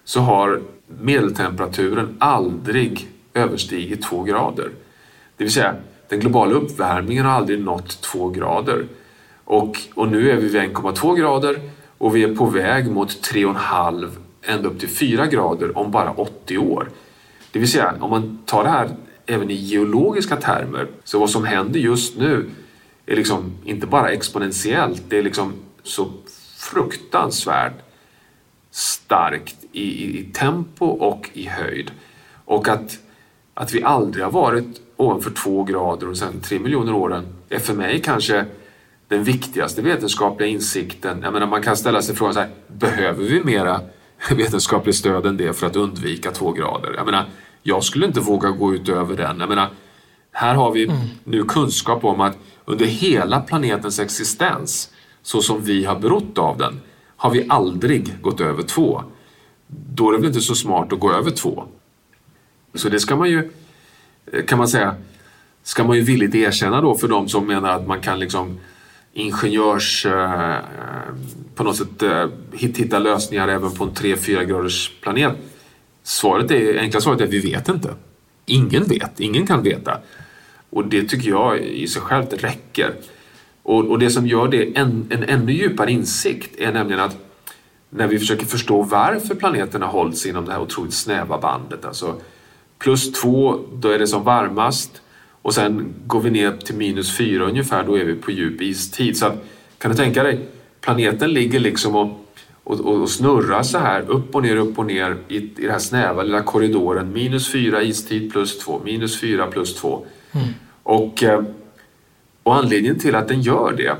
[0.04, 0.60] så har
[1.00, 4.70] medeltemperaturen aldrig överstigit två grader.
[5.36, 5.76] Det vill säga,
[6.08, 8.86] den globala uppvärmningen har aldrig nått två grader.
[9.44, 11.60] Och, och nu är vi vid 1,2 grader
[11.98, 14.10] och vi är på väg mot 3,5
[14.42, 16.88] ända upp till 4 grader om bara 80 år.
[17.52, 18.90] Det vill säga, om man tar det här
[19.26, 22.50] även i geologiska termer, så vad som händer just nu
[23.06, 26.12] är liksom inte bara exponentiellt, det är liksom så
[26.56, 27.74] fruktansvärt
[28.70, 31.90] starkt i, i, i tempo och i höjd.
[32.44, 32.98] Och att,
[33.60, 37.74] att vi aldrig har varit ovanför två grader de senaste tre miljoner åren är för
[37.74, 38.44] mig kanske
[39.08, 41.20] den viktigaste vetenskapliga insikten.
[41.22, 43.80] Jag menar, man kan ställa sig frågan så här, behöver vi mera
[44.30, 46.94] vetenskapligt stöd än det för att undvika två grader?
[46.96, 47.24] Jag menar,
[47.62, 49.40] jag skulle inte våga gå utöver den.
[49.40, 49.68] Jag menar,
[50.32, 50.96] här har vi mm.
[51.24, 54.92] nu kunskap om att under hela planetens existens,
[55.22, 56.80] så som vi har berott av den,
[57.16, 59.02] har vi aldrig gått över två.
[59.66, 61.64] Då är det väl inte så smart att gå över två.
[62.74, 63.50] Så det ska man ju,
[64.32, 64.94] eh, kan man säga,
[65.62, 68.58] ska man ju villigt erkänna då för de som menar att man kan liksom
[69.12, 70.58] ingenjörs eh, eh
[71.54, 75.36] på något sätt eh, hitta lösningar även på en 3-4 graders planet.
[76.02, 77.94] Svaret är, enkla svaret är att vi vet inte.
[78.46, 79.98] Ingen vet, ingen kan veta.
[80.70, 82.94] Och det tycker jag i sig självt räcker.
[83.62, 87.16] Och, och det som gör det en, en ännu djupare insikt är nämligen att
[87.90, 91.84] när vi försöker förstå varför planeterna hålls inom det här otroligt snäva bandet.
[91.84, 92.20] Alltså
[92.78, 95.00] plus två, då är det som varmast.
[95.42, 99.16] Och sen går vi ner till minus fyra ungefär, då är vi på djup istid.
[99.16, 99.44] Så att,
[99.78, 100.48] kan du tänka dig,
[100.80, 102.24] planeten ligger liksom och,
[102.64, 105.78] och, och snurrar så här upp och ner, upp och ner i, i den här
[105.78, 107.12] snäva lilla korridoren.
[107.12, 110.06] Minus fyra istid plus två, minus fyra plus två.
[110.32, 110.46] Mm.
[110.82, 111.42] Och, eh,
[112.42, 113.96] och anledningen till att den gör det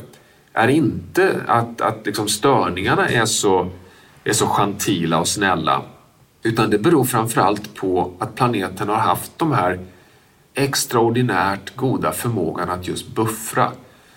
[0.53, 3.69] är inte att, att liksom störningarna är så,
[4.25, 5.83] är så gentila och snälla.
[6.42, 9.79] Utan det beror framförallt på att planeten har haft de här
[10.55, 13.72] extraordinärt goda förmågan att just buffra.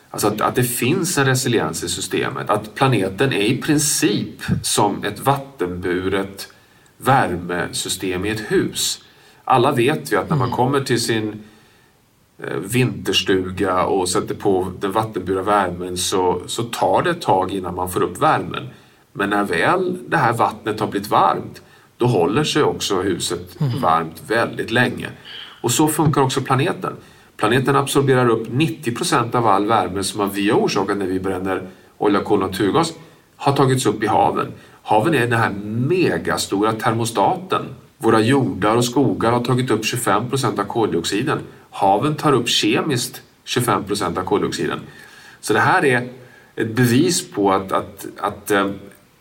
[0.10, 2.50] Alltså att, att det finns en resiliens i systemet.
[2.50, 6.54] Att planeten är i princip som ett vattenburet
[6.98, 9.04] värmesystem i ett hus.
[9.44, 10.58] Alla vet ju att när man mm.
[10.58, 11.44] kommer till sin
[12.44, 17.76] eh, vinterstuga och sätter på den vattenburna värmen så, så tar det ett tag innan
[17.76, 18.68] man får upp värmen.
[19.14, 21.62] Men när väl det här vattnet har blivit varmt
[22.02, 23.82] då håller sig också huset mm.
[23.82, 25.10] varmt väldigt länge.
[25.62, 26.94] Och så funkar också planeten.
[27.38, 31.68] Planeten absorberar upp 90 procent av all värme som vi har orsakat när vi bränner
[31.98, 32.94] olja, kol och naturgas
[33.36, 34.48] har tagits upp i haven.
[34.84, 35.50] Haven är den här
[35.90, 37.62] megastora termostaten.
[37.98, 41.40] Våra jordar och skogar har tagit upp 25 procent av koldioxiden.
[41.70, 44.80] Haven tar upp kemiskt 25 procent av koldioxiden.
[45.42, 46.10] Så det här är
[46.56, 48.70] ett bevis på att, att, att eh,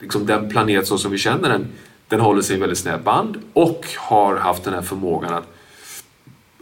[0.00, 1.66] liksom den planet så som vi känner den,
[2.10, 5.48] den håller sig i väldigt snävt band och har haft den här förmågan att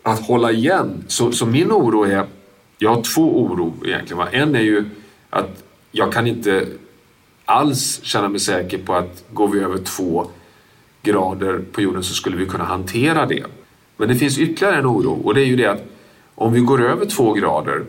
[0.03, 1.05] att hålla igen.
[1.09, 2.27] Så, så min oro är,
[2.79, 4.29] jag har två oro egentligen.
[4.33, 4.85] En är ju
[5.31, 6.67] att jag kan inte
[7.45, 10.27] alls känna mig säker på att går vi över två
[11.03, 13.45] grader på jorden så skulle vi kunna hantera det.
[13.97, 15.85] Men det finns ytterligare en oro och det är ju det att
[16.35, 17.85] om vi går över två grader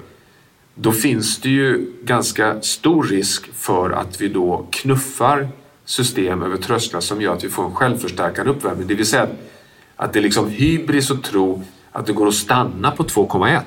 [0.76, 5.50] då finns det ju ganska stor risk för att vi då knuffar
[5.90, 8.88] system över trösklar som gör att vi får en självförstärkande uppvärmning.
[8.88, 9.28] Det vill säga
[9.96, 13.62] att det är liksom hybris att tro att det går att stanna på 2,1.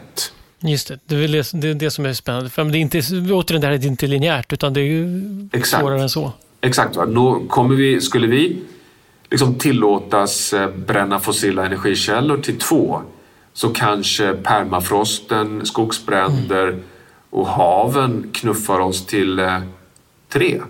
[0.58, 2.50] Just det, det är det, som är spännande.
[2.50, 2.98] För det är inte,
[3.32, 5.08] återigen, det här är inte linjärt utan det är ju
[5.52, 5.82] Exakt.
[5.82, 6.32] svårare än så.
[6.60, 7.04] Exakt, va?
[7.04, 8.62] Nå kommer vi, skulle vi
[9.30, 13.02] liksom tillåtas eh, bränna fossila energikällor till två
[13.52, 16.82] så kanske permafrosten, skogsbränder mm.
[17.30, 19.58] och haven knuffar oss till eh,
[20.28, 20.60] tre.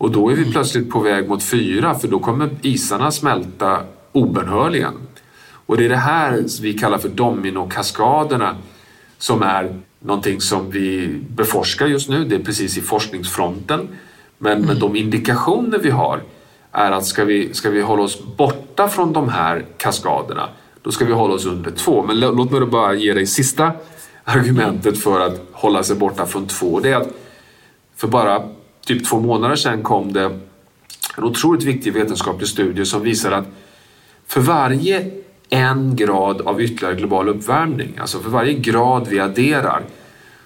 [0.00, 0.52] Och då är vi mm.
[0.52, 3.82] plötsligt på väg mot fyra för då kommer isarna smälta
[4.12, 4.94] obönhörligen.
[5.66, 8.56] Och det är det här vi kallar för dominokaskaderna
[9.18, 12.24] som är någonting som vi beforskar just nu.
[12.24, 13.88] Det är precis i forskningsfronten.
[14.38, 14.66] Men, mm.
[14.66, 16.22] men de indikationer vi har
[16.72, 20.48] är att ska vi, ska vi hålla oss borta från de här kaskaderna
[20.82, 22.02] då ska vi hålla oss under två.
[22.02, 23.72] Men låt mig då bara ge dig sista
[24.24, 26.80] argumentet för att hålla sig borta från två.
[26.80, 27.08] Det är att
[27.96, 28.42] för bara
[28.94, 30.24] typ två månader sedan kom det
[31.16, 33.46] en otroligt viktig vetenskaplig studie som visar att
[34.26, 35.10] för varje
[35.48, 37.98] en grad av ytterligare global uppvärmning.
[38.00, 39.82] Alltså för varje grad vi adderar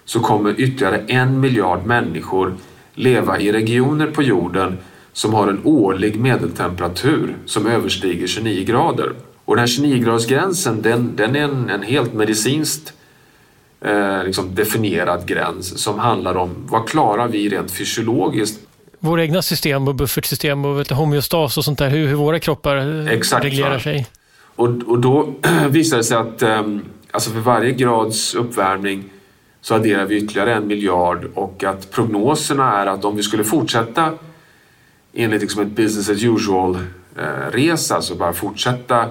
[0.05, 2.55] så kommer ytterligare en miljard människor
[2.95, 4.79] leva i regioner på jorden
[5.13, 9.13] som har en årlig medeltemperatur som överstiger 29 grader.
[9.45, 12.93] Och den här 29-gradersgränsen den, den är en, en helt medicinskt
[13.85, 18.61] eh, liksom definierad gräns som handlar om vad klarar vi rent fysiologiskt
[19.05, 23.13] våra egna system och buffertsystem och homeostas och sånt där, hur, hur våra kroppar eh,
[23.13, 24.07] Exakt, reglerar sig.
[24.57, 25.35] Och, och då
[25.69, 29.05] visar det sig att um, alltså för varje grads uppvärmning
[29.61, 34.13] så adderar vi ytterligare en miljard och att prognoserna är att om vi skulle fortsätta
[35.15, 36.79] enligt liksom ett business as usual
[37.17, 39.09] eh, resa, alltså bara fortsätta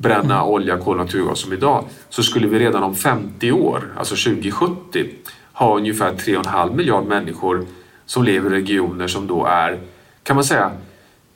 [0.00, 0.46] bränna mm.
[0.46, 5.06] olja, kol och naturgas som idag, så skulle vi redan om 50 år, alltså 2070,
[5.52, 7.66] ha ungefär 3,5 miljard människor
[8.06, 9.78] som lever i regioner som då är,
[10.22, 10.70] kan man säga,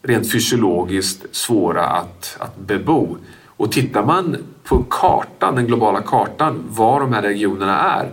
[0.02, 3.16] rent fysiologiskt svåra att, att bebo.
[3.46, 8.10] Och tittar man på kartan, den globala kartan, var de här regionerna är,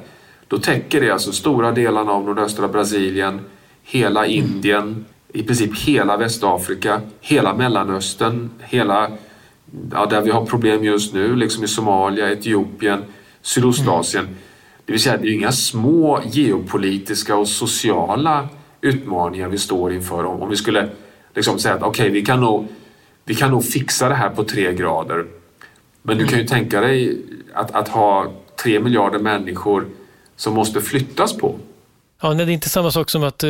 [0.48, 3.40] då täcker det alltså stora delar av nordöstra Brasilien,
[3.84, 9.12] hela Indien, i princip hela Västafrika, hela Mellanöstern, hela
[9.92, 13.04] ja, där vi har problem just nu, liksom i Somalia, Etiopien,
[13.42, 14.24] Sydostasien.
[14.24, 14.38] Mm.
[14.86, 18.50] Det vill säga, det är inga små geopolitiska och sociala
[18.82, 20.26] utmaningar vi står inför.
[20.26, 20.90] Om, om vi skulle
[21.36, 22.68] liksom säga att okej, okay, vi, kan nog,
[23.26, 25.26] vi kan nog fixa det här på tre grader.
[26.02, 26.48] Men du kan ju mm.
[26.48, 27.18] tänka dig
[27.54, 28.32] att, att ha
[28.64, 29.86] tre miljarder människor
[30.36, 31.56] som måste flyttas på.
[32.24, 33.44] Ja, nej, det är inte samma sak som att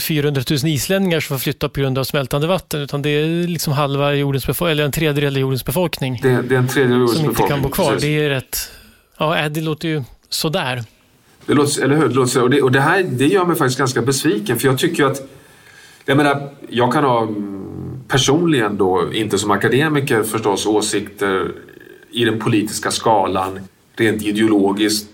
[0.00, 3.72] 400 000 islänningar som får flytta på grund av smältande vatten, utan det är liksom
[3.72, 6.20] halva jordens befolkning, eller en tredjedel av jordens befolkning.
[6.22, 7.48] Det, det är en tredjedel av jordens som befolkning.
[7.48, 7.92] Som inte kan bo kvar.
[7.92, 8.02] Precis.
[8.02, 8.56] Det är rätt...
[9.18, 10.84] Ja, det låter ju sådär.
[11.46, 12.08] Det låter, eller hur?
[12.08, 14.78] Det låter, och det, och det här det gör mig faktiskt ganska besviken, för jag
[14.78, 15.22] tycker att...
[16.04, 21.52] Jag menar, jag kan ha mm, personligen då, inte som akademiker förstås, åsikter
[22.10, 23.60] i den politiska skalan,
[23.96, 25.08] rent ideologiskt,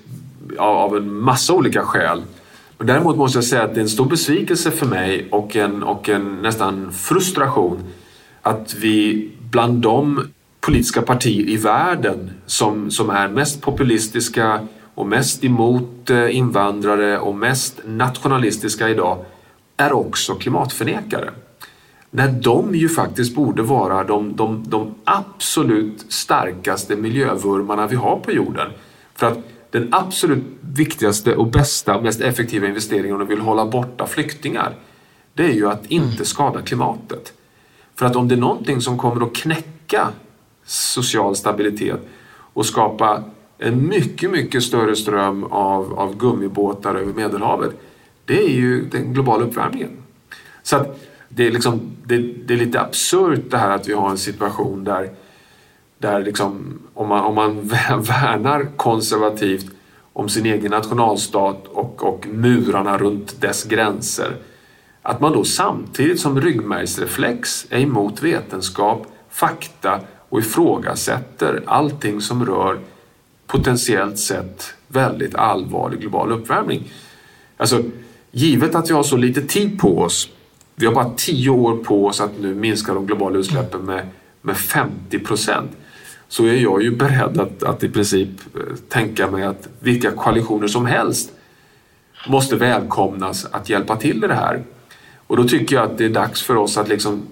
[0.59, 2.23] av en massa olika skäl.
[2.79, 5.83] Och däremot måste jag säga att det är en stor besvikelse för mig och en,
[5.83, 7.85] och en nästan frustration
[8.43, 10.21] att vi bland de
[10.61, 17.35] politiska partier i världen som, som är mest populistiska och mest emot eh, invandrare och
[17.35, 19.25] mest nationalistiska idag
[19.77, 21.31] är också klimatförnekare.
[22.11, 28.33] När de ju faktiskt borde vara de, de, de absolut starkaste miljövurmarna vi har på
[28.33, 28.71] jorden.
[29.15, 29.39] För att
[29.71, 34.75] den absolut viktigaste och bästa och mest effektiva investeringen om du vill hålla borta flyktingar
[35.35, 36.25] det är ju att inte mm.
[36.25, 37.33] skada klimatet.
[37.95, 40.09] För att om det är någonting som kommer att knäcka
[40.65, 42.01] social stabilitet
[42.31, 43.25] och skapa
[43.59, 47.71] en mycket, mycket större ström av, av gummibåtar över Medelhavet
[48.25, 49.91] det är ju den globala uppvärmningen.
[50.63, 54.11] Så att det, är liksom, det, det är lite absurt det här att vi har
[54.11, 55.11] en situation där
[55.99, 57.61] där liksom, om, man, om man
[58.03, 59.67] värnar konservativt
[60.13, 64.37] om sin egen nationalstat och, och murarna runt dess gränser.
[65.03, 72.79] Att man då samtidigt som ryggmärgsreflex är emot vetenskap, fakta och ifrågasätter allting som rör
[73.47, 76.93] potentiellt sett väldigt allvarlig global uppvärmning.
[77.57, 77.83] Alltså,
[78.31, 80.29] givet att vi har så lite tid på oss,
[80.75, 84.07] vi har bara tio år på oss att nu minska de globala utsläppen med,
[84.43, 85.71] med 50 procent
[86.29, 90.69] så är jag ju beredd att, att i princip eh, tänka mig att vilka koalitioner
[90.69, 91.33] som helst
[92.29, 94.63] måste välkomnas att hjälpa till i det här.
[95.27, 97.23] Och då tycker jag att det är dags för oss att liksom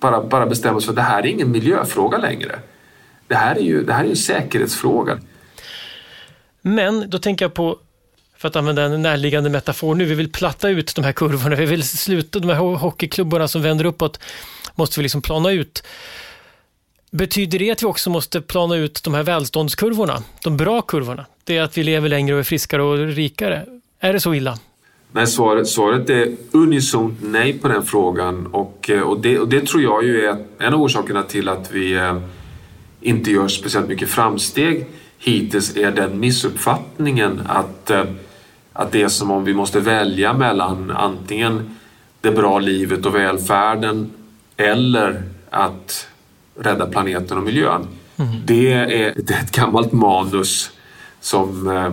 [0.00, 2.58] bara, bara bestämma oss för att det här är ingen miljöfråga längre.
[3.26, 5.18] Det här är ju det här är en säkerhetsfråga.
[6.62, 7.78] Men då tänker jag på,
[8.36, 11.66] för att använda en närliggande metafor nu, vi vill platta ut de här kurvorna, vi
[11.66, 14.20] vill sluta, de här hockeyklubborna som vänder uppåt,
[14.74, 15.82] måste vi liksom plana ut.
[17.14, 21.26] Betyder det att vi också måste plana ut de här välståndskurvorna, de bra kurvorna?
[21.44, 23.66] Det är att vi lever längre och är friskare och rikare.
[24.00, 24.58] Är det så illa?
[25.12, 29.66] Nej, svaret, svaret är unisont nej på den frågan och, eh, och, det, och det
[29.66, 32.20] tror jag ju är en av orsakerna till att vi eh,
[33.00, 34.86] inte gör speciellt mycket framsteg
[35.18, 38.04] hittills är den missuppfattningen att, eh,
[38.72, 41.76] att det är som om vi måste välja mellan antingen
[42.20, 44.10] det bra livet och välfärden
[44.56, 46.08] eller att
[46.60, 47.86] rädda planeten och miljön.
[48.16, 48.32] Mm.
[48.44, 50.70] Det, är, det är ett gammalt manus
[51.20, 51.90] som eh,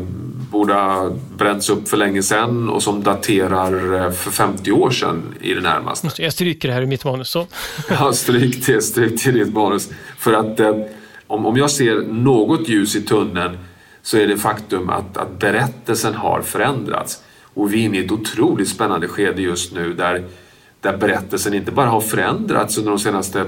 [0.51, 5.35] borde ha bränts upp för länge sedan och som daterar eh, för 50 år sedan
[5.41, 6.09] i det närmaste.
[6.17, 7.29] Jag stryker det här i mitt manus.
[7.29, 7.47] Så.
[7.89, 9.89] ja, stryk det, stryk det i ditt manus.
[10.17, 10.75] För att eh,
[11.27, 13.57] om, om jag ser något ljus i tunneln
[14.01, 17.23] så är det faktum att, att berättelsen har förändrats.
[17.53, 20.23] Och vi är inne i ett otroligt spännande skede just nu där,
[20.81, 23.45] där berättelsen inte bara har förändrats under de senaste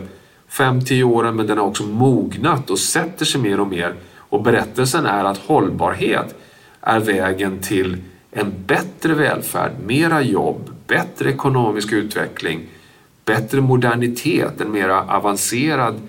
[0.51, 3.95] 5-10 åren men den har också mognat och sätter sig mer och mer.
[4.17, 6.35] Och berättelsen är att hållbarhet
[6.81, 7.97] är vägen till
[8.31, 12.67] en bättre välfärd, mera jobb, bättre ekonomisk utveckling,
[13.25, 16.01] bättre modernitet, en mera avancerad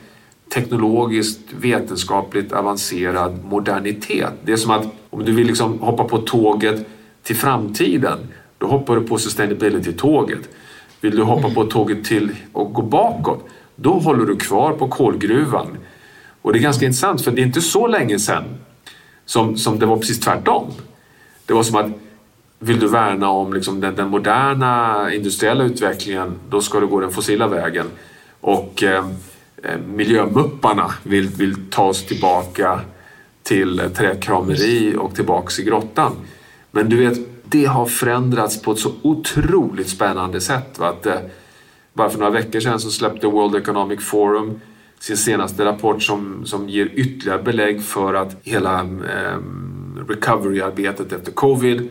[0.55, 4.32] teknologiskt, vetenskapligt avancerad modernitet.
[4.45, 6.86] Det är som att Om du vill liksom hoppa på tåget
[7.22, 8.18] till framtiden,
[8.59, 10.49] då hoppar du på sustainability-tåget.
[11.01, 13.49] Vill du hoppa på tåget till och gå bakåt,
[13.83, 15.66] då håller du kvar på kolgruvan.
[16.43, 18.45] Och det är ganska intressant för det är inte så länge sedan
[19.24, 20.66] som, som det var precis tvärtom.
[21.47, 21.91] Det var som att
[22.59, 27.11] vill du värna om liksom den, den, moderna industriella utvecklingen då ska du gå den
[27.11, 27.87] fossila vägen.
[28.41, 29.05] Och eh,
[29.62, 32.80] eh miljömupparna vill, vill ta oss tillbaka
[33.43, 36.12] till trädkrameri och tillbaks i grottan.
[36.70, 40.78] Men du vet, det har förändrats på ett så otroligt spännande sätt.
[40.78, 40.89] Va?
[40.89, 41.20] Att, eh,
[41.93, 44.61] bara för några veckor sedan så släppte World Economic Forum
[44.99, 49.38] sin senaste rapport som, som ger ytterligare belägg för att hela eh,
[50.09, 51.90] recovery-arbetet efter covid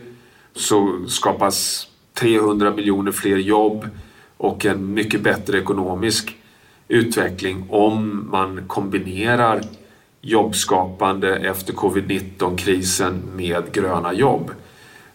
[0.54, 3.88] så skapas 300 miljoner fler jobb
[4.36, 6.36] och en mycket bättre ekonomisk
[6.88, 9.62] utveckling om man kombinerar
[10.20, 14.50] jobbskapande efter covid-19-krisen med gröna jobb.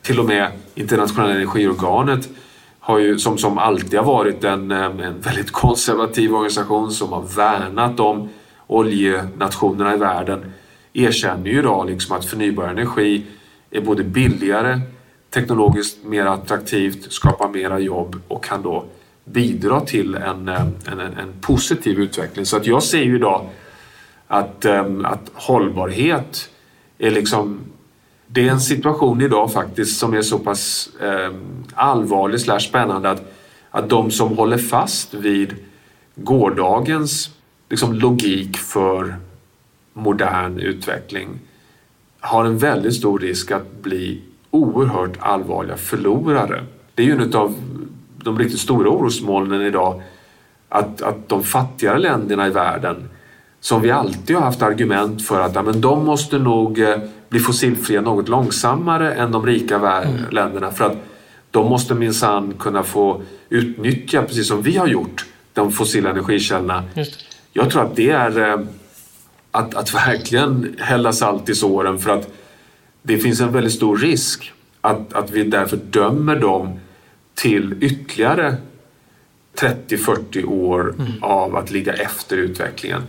[0.02, 2.30] Till och med Internationella energiorganet
[2.88, 8.00] har ju, som, som alltid har varit en, en väldigt konservativ organisation som har värnat
[8.00, 8.30] om
[8.68, 10.54] oljenationerna i världen
[10.94, 13.26] erkänner ju idag liksom att förnybar energi
[13.72, 14.82] är både billigare,
[15.30, 18.86] teknologiskt mer attraktivt, skapar mera jobb och kan då
[19.26, 22.46] bidra till en, en, en, en positiv utveckling.
[22.46, 23.50] Så att jag ser ju idag
[24.28, 26.50] att, eh, att hållbarhet
[26.98, 27.60] är liksom
[28.28, 31.34] det är en situation idag faktiskt som är så pass eh,
[31.74, 33.34] allvarlig slash spännande att,
[33.70, 35.56] att de som håller fast vid
[36.16, 37.32] gårdagens
[37.70, 39.16] liksom, logik för
[39.94, 41.28] modern utveckling
[42.20, 44.22] har en väldigt stor risk att bli
[44.52, 46.64] oerhört allvarliga förlorare.
[46.96, 47.56] Det är ju en av
[48.24, 50.02] de riktigt stora orosmolnen idag
[50.70, 53.10] att, att de fattigare länderna i världen
[53.62, 56.98] som vi alltid har haft argument för att ja, men de måste nog eh,
[57.30, 60.16] bli fossilfria något långsammare än de rika mm.
[60.32, 60.98] länderna för att
[61.52, 66.84] de måste minsann kunna få utnyttja, precis som vi har gjort, de fossila energikällorna.
[67.54, 68.60] Jag tror att det är eh,
[69.52, 72.34] att, att verkligen hälla salt i såren för att
[73.02, 76.80] det finns en väldigt stor risk att, att vi därför dömer dem
[77.34, 78.56] till ytterligare
[79.60, 81.24] 30-40 år mm.
[81.24, 83.02] av att ligga efter utvecklingen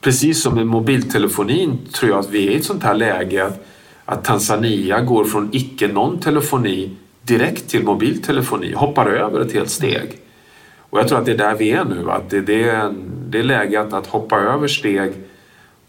[0.00, 3.66] precis som med mobiltelefonin tror jag att vi är i ett sånt här läge att,
[4.04, 10.18] att Tanzania går från icke någon telefoni direkt till mobiltelefoni, hoppar över ett helt steg.
[10.90, 12.94] Och jag tror att det är där vi är nu, att det, det, är,
[13.28, 15.12] det är läge att, att hoppa över steg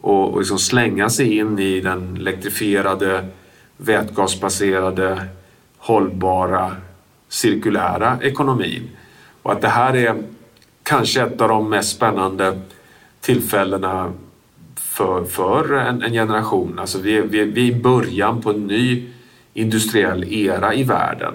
[0.02, 3.26] och, och liksom slänga sig in i den elektrifierade,
[3.78, 5.26] vätgasbaserade,
[5.78, 6.76] hållbara,
[7.30, 8.90] cirkulära ekonomin.
[9.42, 10.24] Och att det här är
[10.84, 12.62] kanske ett av de mest spännande
[13.28, 14.14] tillfällena
[14.76, 16.80] för, för en, en generation.
[16.80, 19.10] Alltså vi, vi, vi är i början på en ny
[19.54, 21.34] industriell era i världen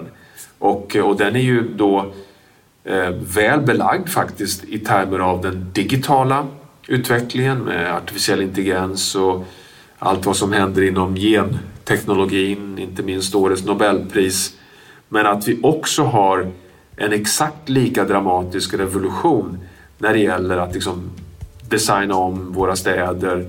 [0.59, 2.13] och, och den är ju då
[2.83, 6.47] eh, väl belagd faktiskt i termer av den digitala
[6.87, 9.45] utvecklingen med artificiell intelligens och
[9.99, 14.53] allt vad som händer inom genteknologin, inte minst årets Nobelpris.
[15.09, 16.51] Men att vi också har
[16.95, 19.57] en exakt lika dramatisk revolution
[19.97, 21.11] när det gäller att liksom
[21.73, 23.45] designa om våra städer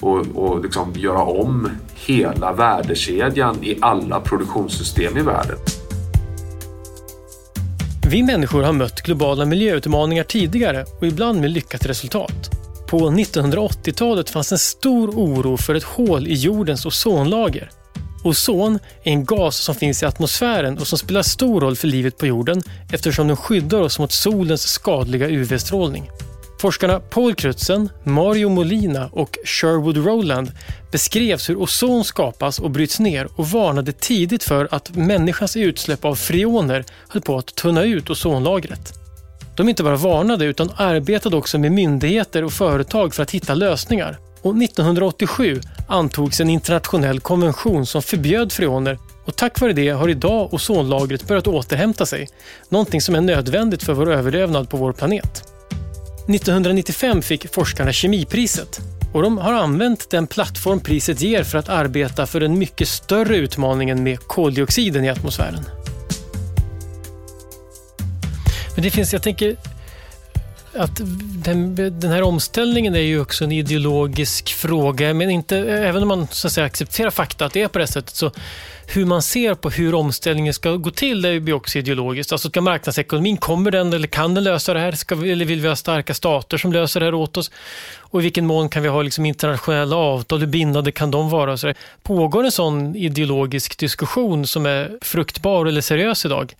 [0.00, 5.56] och, och liksom göra om hela värdekedjan i alla produktionssystem i världen.
[8.06, 12.50] Vi människor har mött globala miljöutmaningar tidigare och ibland med lyckat resultat.
[12.88, 17.70] På 1980-talet fanns en stor oro för ett hål i jordens ozonlager.
[18.24, 22.18] Ozon är en gas som finns i atmosfären och som spelar stor roll för livet
[22.18, 22.62] på jorden
[22.92, 26.10] eftersom den skyddar oss mot solens skadliga UV-strålning.
[26.62, 30.50] Forskarna Paul Crutzen, Mario Molina och Sherwood Rowland
[30.92, 36.14] beskrevs hur ozon skapas och bryts ner och varnade tidigt för att människans utsläpp av
[36.14, 38.92] freoner höll på att tunna ut ozonlagret.
[39.56, 44.18] De inte bara varnade utan arbetade också med myndigheter och företag för att hitta lösningar.
[44.42, 50.54] Och 1987 antogs en internationell konvention som förbjöd freoner och tack vare det har idag
[50.54, 52.28] ozonlagret börjat återhämta sig.
[52.68, 55.51] Någonting som är nödvändigt för vår överlevnad på vår planet.
[56.28, 58.80] 1995 fick forskarna Kemipriset
[59.12, 63.36] och de har använt den plattform priset ger för att arbeta för den mycket större
[63.36, 65.64] utmaningen med koldioxiden i atmosfären.
[68.74, 69.56] Men det finns, jag tänker,
[70.74, 71.00] att
[71.44, 75.14] den, den, här omställningen är ju också en ideologisk fråga.
[75.14, 77.86] Men inte, även om man så att säga, accepterar fakta att det är på det
[77.86, 78.30] sättet, så
[78.86, 82.32] hur man ser på hur omställningen ska gå till, det blir också ideologiskt.
[82.32, 84.92] Alltså ska marknadsekonomin, kommer den eller kan den lösa det här?
[84.92, 87.50] Ska vi, eller vill vi ha starka stater som löser det här åt oss?
[87.98, 90.40] Och i vilken mån kan vi ha liksom internationella avtal?
[90.40, 91.56] Hur bindande kan de vara?
[91.56, 96.54] Så Pågår en sån ideologisk diskussion som är fruktbar eller seriös idag?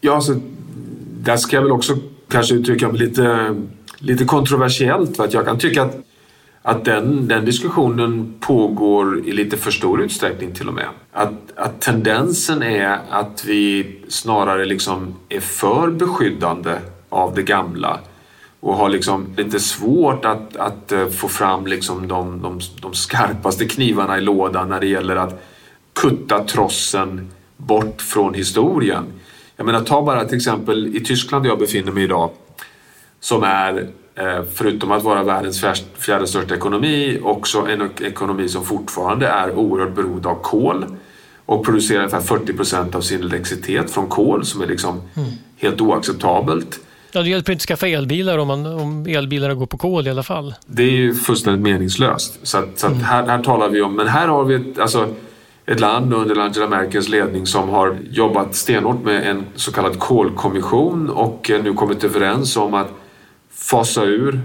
[0.00, 0.40] Ja, alltså,
[1.08, 3.56] där ska jag väl också kanske uttrycka mig lite,
[3.98, 5.16] lite kontroversiellt.
[5.16, 5.96] För att jag kan tycka att,
[6.62, 10.88] att den, den diskussionen pågår i lite för stor utsträckning till och med.
[11.12, 18.00] Att, att tendensen är att vi snarare liksom är för beskyddande av det gamla
[18.60, 23.64] och har liksom lite svårt att, att eh, få fram liksom de, de, de skarpaste
[23.64, 25.42] knivarna i lådan när det gäller att
[25.92, 29.04] kutta trossen bort från historien.
[29.56, 32.30] Jag menar, ta bara till exempel i Tyskland där jag befinner mig idag
[33.20, 35.64] som är, eh, förutom att vara världens
[35.98, 40.84] fjärde största ekonomi, också en ekonomi som fortfarande är oerhört beroende av kol
[41.46, 45.28] och producerar ungefär 40 procent av sin elektricitet från kol som är liksom mm.
[45.56, 46.80] helt oacceptabelt.
[47.12, 50.10] Ja, det hjälper inte att skaffa elbilar om, man, om elbilarna går på kol i
[50.10, 50.54] alla fall.
[50.66, 52.38] Det är ju fullständigt meningslöst.
[52.42, 53.04] Så, att, så att mm.
[53.04, 55.14] här, här talar vi om, men här har vi ett, alltså,
[55.66, 61.10] ett land under Angela Merkels ledning som har jobbat stenhårt med en så kallad kolkommission
[61.10, 62.88] och eh, nu kommit överens om att
[63.50, 64.40] fasa ur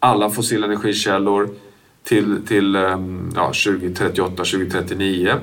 [0.00, 1.48] alla fossila energikällor
[2.04, 5.34] till, till ehm, ja, 2038, 2039.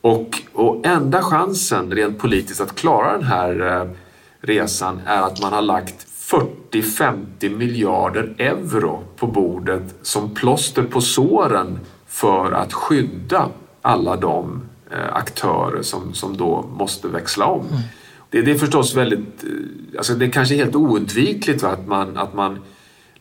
[0.00, 3.88] Och, och enda chansen rent politiskt att klara den här eh,
[4.40, 6.06] resan är att man har lagt
[6.72, 13.48] 40-50 miljarder euro på bordet som plåster på såren för att skydda
[13.86, 17.66] alla de eh, aktörer som, som då måste växla om.
[17.66, 17.80] Mm.
[18.30, 19.50] Det, det, är förstås väldigt, eh,
[19.98, 21.68] alltså det är kanske helt oundvikligt va?
[21.68, 22.58] att man, att man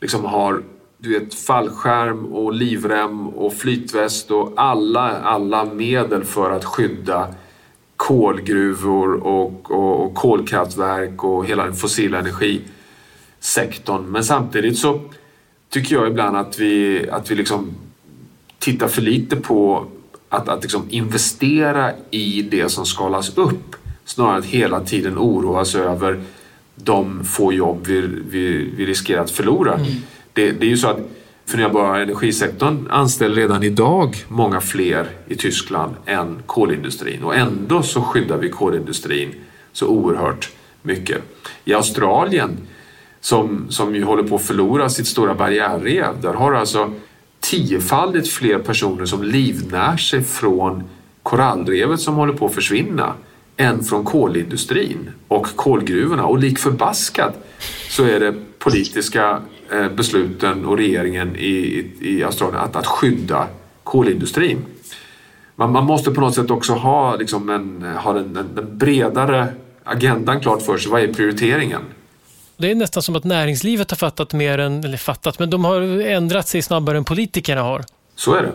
[0.02, 0.64] liksom har
[0.98, 7.28] du vet, fallskärm och livrem och flytväst och alla, alla medel för att skydda
[7.96, 14.06] kolgruvor och, och, och kolkraftverk och hela den fossila energisektorn.
[14.06, 15.02] Men samtidigt så
[15.70, 17.72] tycker jag ibland att vi, att vi liksom
[18.60, 19.86] tittar för lite på
[20.36, 23.76] att, att liksom investera i det som skalas upp
[24.06, 26.24] snarare än att hela tiden oroas över
[26.76, 29.74] de få jobb vi, vi, vi riskerar att förlora.
[29.74, 29.92] Mm.
[30.34, 31.00] Det, det, är ju så att
[31.46, 38.38] förnybara energisektorn anställer redan idag många fler i Tyskland än kolindustrin och ändå så skyddar
[38.38, 39.34] vi kolindustrin
[39.74, 41.22] så oerhört mycket.
[41.66, 42.58] I Australien
[43.20, 46.92] som, som ju håller på att förlora sitt stora barriärrev, där har alltså
[47.50, 50.84] tiofaldigt fler personer som livnär sig från
[51.24, 53.14] korallrevet som håller på att försvinna
[53.58, 56.26] än från kolindustrin och kolgruvorna.
[56.26, 57.46] Och lik förbaskat
[57.90, 59.42] så är det politiska
[59.72, 63.48] eh, besluten och regeringen i, i Australien att, att skydda
[63.84, 64.66] kolindustrin.
[65.56, 69.48] Man, man måste på något sätt också ha, liksom en, ha den, den, den bredare
[69.84, 70.92] agendan klart för sig.
[70.92, 71.82] Vad är prioriteringen?
[72.58, 75.82] Det är nästan som att näringslivet har fattat mer än, eller fattat, men de har
[76.02, 77.86] ändrat sig snabbare än politikerna har.
[78.16, 78.52] Så är det.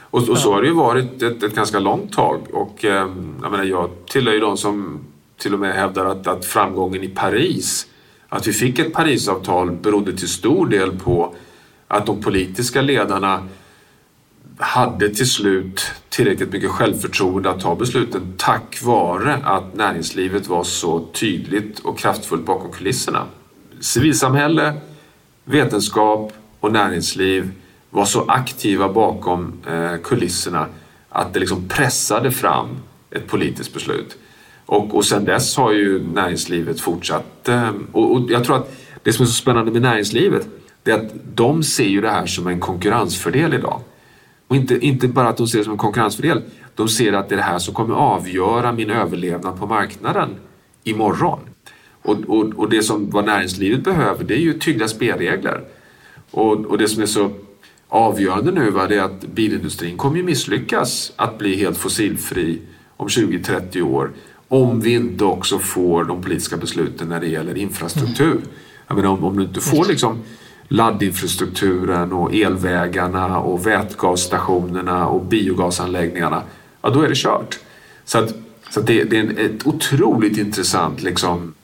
[0.00, 2.40] Och, och så har det ju varit ett, ett ganska långt tag.
[2.52, 3.08] Och eh,
[3.42, 5.00] jag, menar, jag tillhör ju de som
[5.38, 7.86] till och med hävdar att, att framgången i Paris,
[8.28, 11.34] att vi fick ett Parisavtal berodde till stor del på
[11.88, 13.48] att de politiska ledarna
[14.58, 21.06] hade till slut tillräckligt mycket självförtroende att ta besluten tack vare att näringslivet var så
[21.12, 23.26] tydligt och kraftfullt bakom kulisserna.
[23.80, 24.74] Civilsamhälle,
[25.44, 27.50] vetenskap och näringsliv
[27.90, 30.66] var så aktiva bakom eh, kulisserna
[31.08, 32.68] att det liksom pressade fram
[33.10, 34.18] ett politiskt beslut.
[34.66, 37.48] Och, och sen dess har ju näringslivet fortsatt.
[37.48, 40.48] Eh, och, och jag tror att det som är så spännande med näringslivet
[40.82, 43.80] det är att de ser ju det här som en konkurrensfördel idag.
[44.48, 46.42] Och inte, inte bara att de ser det som en konkurrensfördel,
[46.74, 50.28] de ser att det är det här som kommer avgöra min överlevnad på marknaden
[50.84, 51.38] imorgon.
[52.02, 55.64] Och, och, och det som vad näringslivet behöver det är ju tydliga spelregler.
[56.30, 57.30] Och, och det som är så
[57.88, 62.60] avgörande nu var det att bilindustrin kommer ju misslyckas att bli helt fossilfri
[62.96, 64.10] om 20-30 år
[64.48, 68.32] om vi inte också får de politiska besluten när det gäller infrastruktur.
[68.32, 68.48] Mm.
[68.88, 70.22] Jag menar, om, om du inte får liksom
[70.68, 76.42] laddinfrastrukturen och elvägarna och vätgasstationerna och biogasanläggningarna,
[76.82, 77.58] ja då är det kört.
[78.04, 78.34] Så, att,
[78.70, 81.54] så att det, det, är en ett otroligt intressant liksom,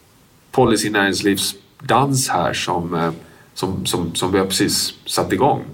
[0.51, 3.13] policy näringslivsdans här som, eh,
[3.55, 5.65] som, som, som vi har precis satt igång.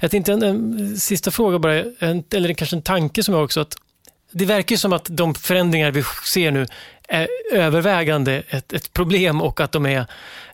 [0.00, 3.60] Jag tänkte en, en sista fråga bara, en, eller kanske en tanke som jag också
[3.60, 3.76] att
[4.32, 6.66] det verkar som att de förändringar vi ser nu
[7.52, 9.98] övervägande ett, ett problem och att de är,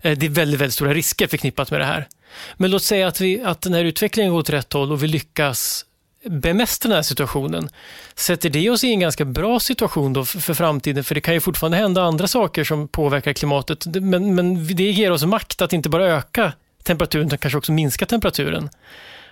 [0.03, 2.09] eh, det är väldigt, väldigt stora risker förknippat med det här.
[2.57, 5.07] Men låt säga att, vi, att den här utvecklingen går åt rätt håll och vi
[5.07, 5.84] lyckas
[6.24, 7.68] bemästra den här situationen.
[8.14, 11.05] Sätter det oss i en ganska bra situation då för framtiden?
[11.05, 13.86] För det kan ju fortfarande hända andra saker som påverkar klimatet.
[13.86, 18.07] Men, men det ger oss makt att inte bara öka temperaturen utan kanske också minska
[18.07, 18.70] temperaturen.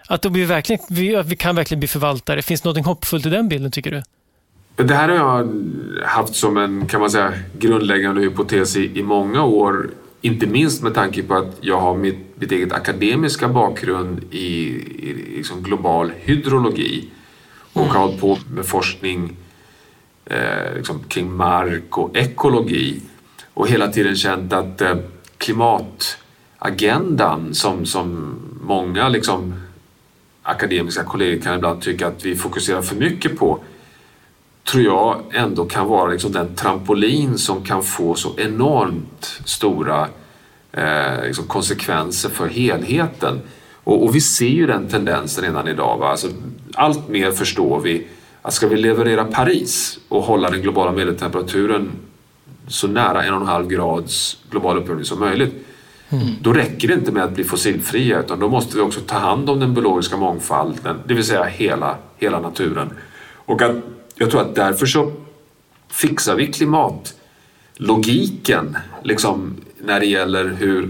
[0.09, 2.43] Att då blir vi, verkligen, vi, vi kan verkligen bli förvaltare.
[2.43, 4.03] Finns det något hoppfullt i den bilden tycker du?
[4.85, 5.49] Det här har jag
[6.05, 9.91] haft som en kan man säga, grundläggande hypotes i, i många år.
[10.21, 14.47] Inte minst med tanke på att jag har mitt, mitt eget akademiska bakgrund i,
[15.09, 17.09] i liksom global hydrologi
[17.73, 17.95] och mm.
[17.95, 19.37] har hållit på med forskning
[20.25, 23.01] eh, liksom kring mark och ekologi
[23.55, 24.97] och hela tiden känt att eh,
[25.39, 29.55] klimatagendan som, som många liksom,
[30.43, 33.61] akademiska kollegor kan ibland tycka att vi fokuserar för mycket på
[34.65, 40.09] tror jag ändå kan vara liksom den trampolin som kan få så enormt stora
[40.73, 43.41] eh, liksom konsekvenser för helheten.
[43.85, 45.99] Och, och, vi ser ju den tendensen redan idag.
[45.99, 46.09] Va?
[46.09, 46.29] Alltså,
[46.75, 48.07] allt mer förstår vi
[48.43, 51.91] att ska vi leverera Paris och hålla den globala medeltemperaturen
[52.69, 55.67] så nära en och en halv grads global uppvärmning som möjligt
[56.13, 56.27] Mm.
[56.41, 59.51] Då räcker det inte med att bli fossilfria utan då måste vi också ta hand
[59.51, 62.91] om den biologiska mångfalden, det vill säga hela, hela naturen.
[63.33, 63.77] Och att
[64.21, 65.13] jag tror att därför så
[65.89, 70.89] fixar vi klimatlogiken liksom, när det gäller hur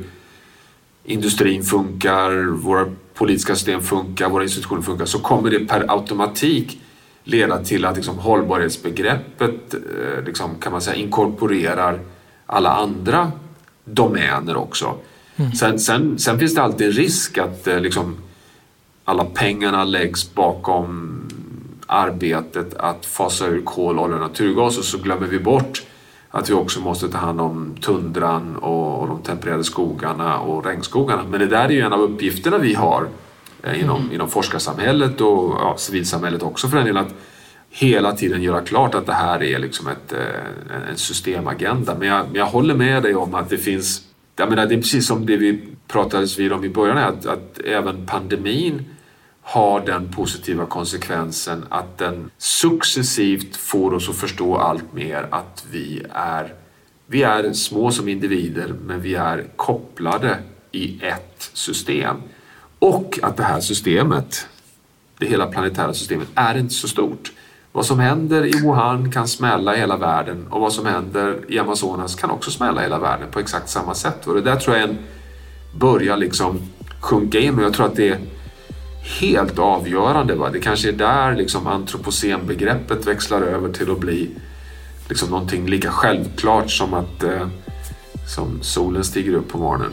[1.05, 6.81] industrin funkar, våra politiska system funkar, våra institutioner funkar så kommer det per automatik
[7.24, 12.01] leda till att liksom, hållbarhetsbegreppet eh, liksom, kan man säga inkorporerar
[12.47, 13.33] alla andra
[13.85, 14.95] domäner också.
[15.37, 15.53] Mm.
[15.53, 18.16] Sen, sen, sen, finns det alltid en risk att eh, liksom,
[19.05, 21.20] alla pengarna läggs bakom
[21.91, 25.82] arbetet att fasa ur kol, olja och naturgas och så glömmer vi bort
[26.30, 31.24] att vi också måste ta hand om tundran och, de tempererade skogarna och regnskogarna.
[31.30, 33.09] Men det där är ju en av uppgifterna vi har
[33.62, 34.12] eh, inom, mm.
[34.12, 37.07] inom forskarsamhället och ja, civilsamhället också för den delen.
[37.07, 37.14] Att
[37.70, 41.95] hela tiden göra klart att det här är liksom ett, eh, en systemagenda.
[41.99, 44.03] Men jag, jag håller med dig om att det finns
[44.36, 47.61] jag menar, det är precis som det vi pratades vid om i början, att, att
[47.64, 48.84] även pandemin
[49.43, 56.03] har den positiva konsekvensen att den successivt får oss att förstå allt mer att vi
[56.12, 56.55] är,
[57.07, 60.38] vi är små som individer men vi är kopplade
[60.72, 62.16] i ett system.
[62.78, 64.47] Och att det här systemet,
[65.18, 67.32] det hela planetära systemet, är inte så stort.
[67.72, 72.14] Vad som händer i Wuhan kan smälla hela världen och vad som händer i Amazonas
[72.14, 74.26] kan också smälla hela världen på exakt samma sätt.
[74.26, 74.99] Och det där tror jag en
[75.78, 76.61] börjar liksom
[77.01, 78.18] sjunka in och jag tror att det är
[79.03, 80.35] helt avgörande.
[80.35, 80.51] Va?
[80.51, 84.31] Det kanske är där liksom antropocenbegreppet växlar över till att bli
[85.09, 87.49] liksom någonting lika självklart som att eh,
[88.27, 89.93] som solen stiger upp på morgonen.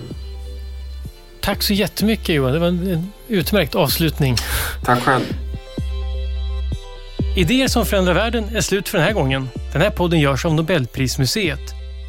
[1.41, 4.35] Tack så jättemycket Johan, det var en utmärkt avslutning.
[4.83, 5.23] Tack själv.
[7.37, 9.49] Idéer som förändrar världen är slut för den här gången.
[9.73, 11.59] Den här podden görs av Nobelprismuseet.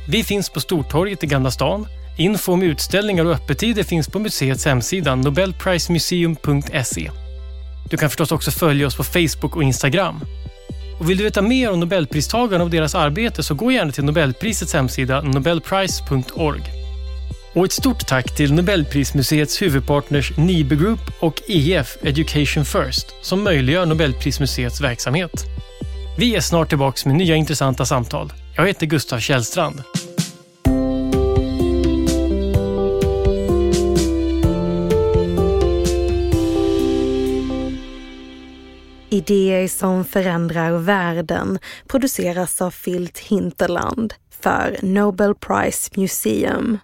[0.08, 1.86] Vi finns på Stortorget i Gamla stan.
[2.18, 7.10] Info om utställningar och öppettider finns på museets hemsida nobelprismuseum.se.
[7.90, 10.20] Du kan förstås också följa oss på Facebook och Instagram.
[11.00, 14.74] Och vill du veta mer om Nobelpristagarna och deras arbete så gå gärna till Nobelprisets
[14.74, 16.62] hemsida nobelprice.org.
[17.54, 23.86] Och ett stort tack till Nobelprismuseets huvudpartners Nibe Group och EF Education First som möjliggör
[23.86, 25.44] Nobelprismuseets verksamhet.
[26.18, 28.32] Vi är snart tillbaka med nya intressanta samtal.
[28.56, 29.82] Jag heter Gustav Källstrand.
[39.10, 46.78] Idéer som förändrar världen produceras av Filt Hinterland för Nobel Prize Museum.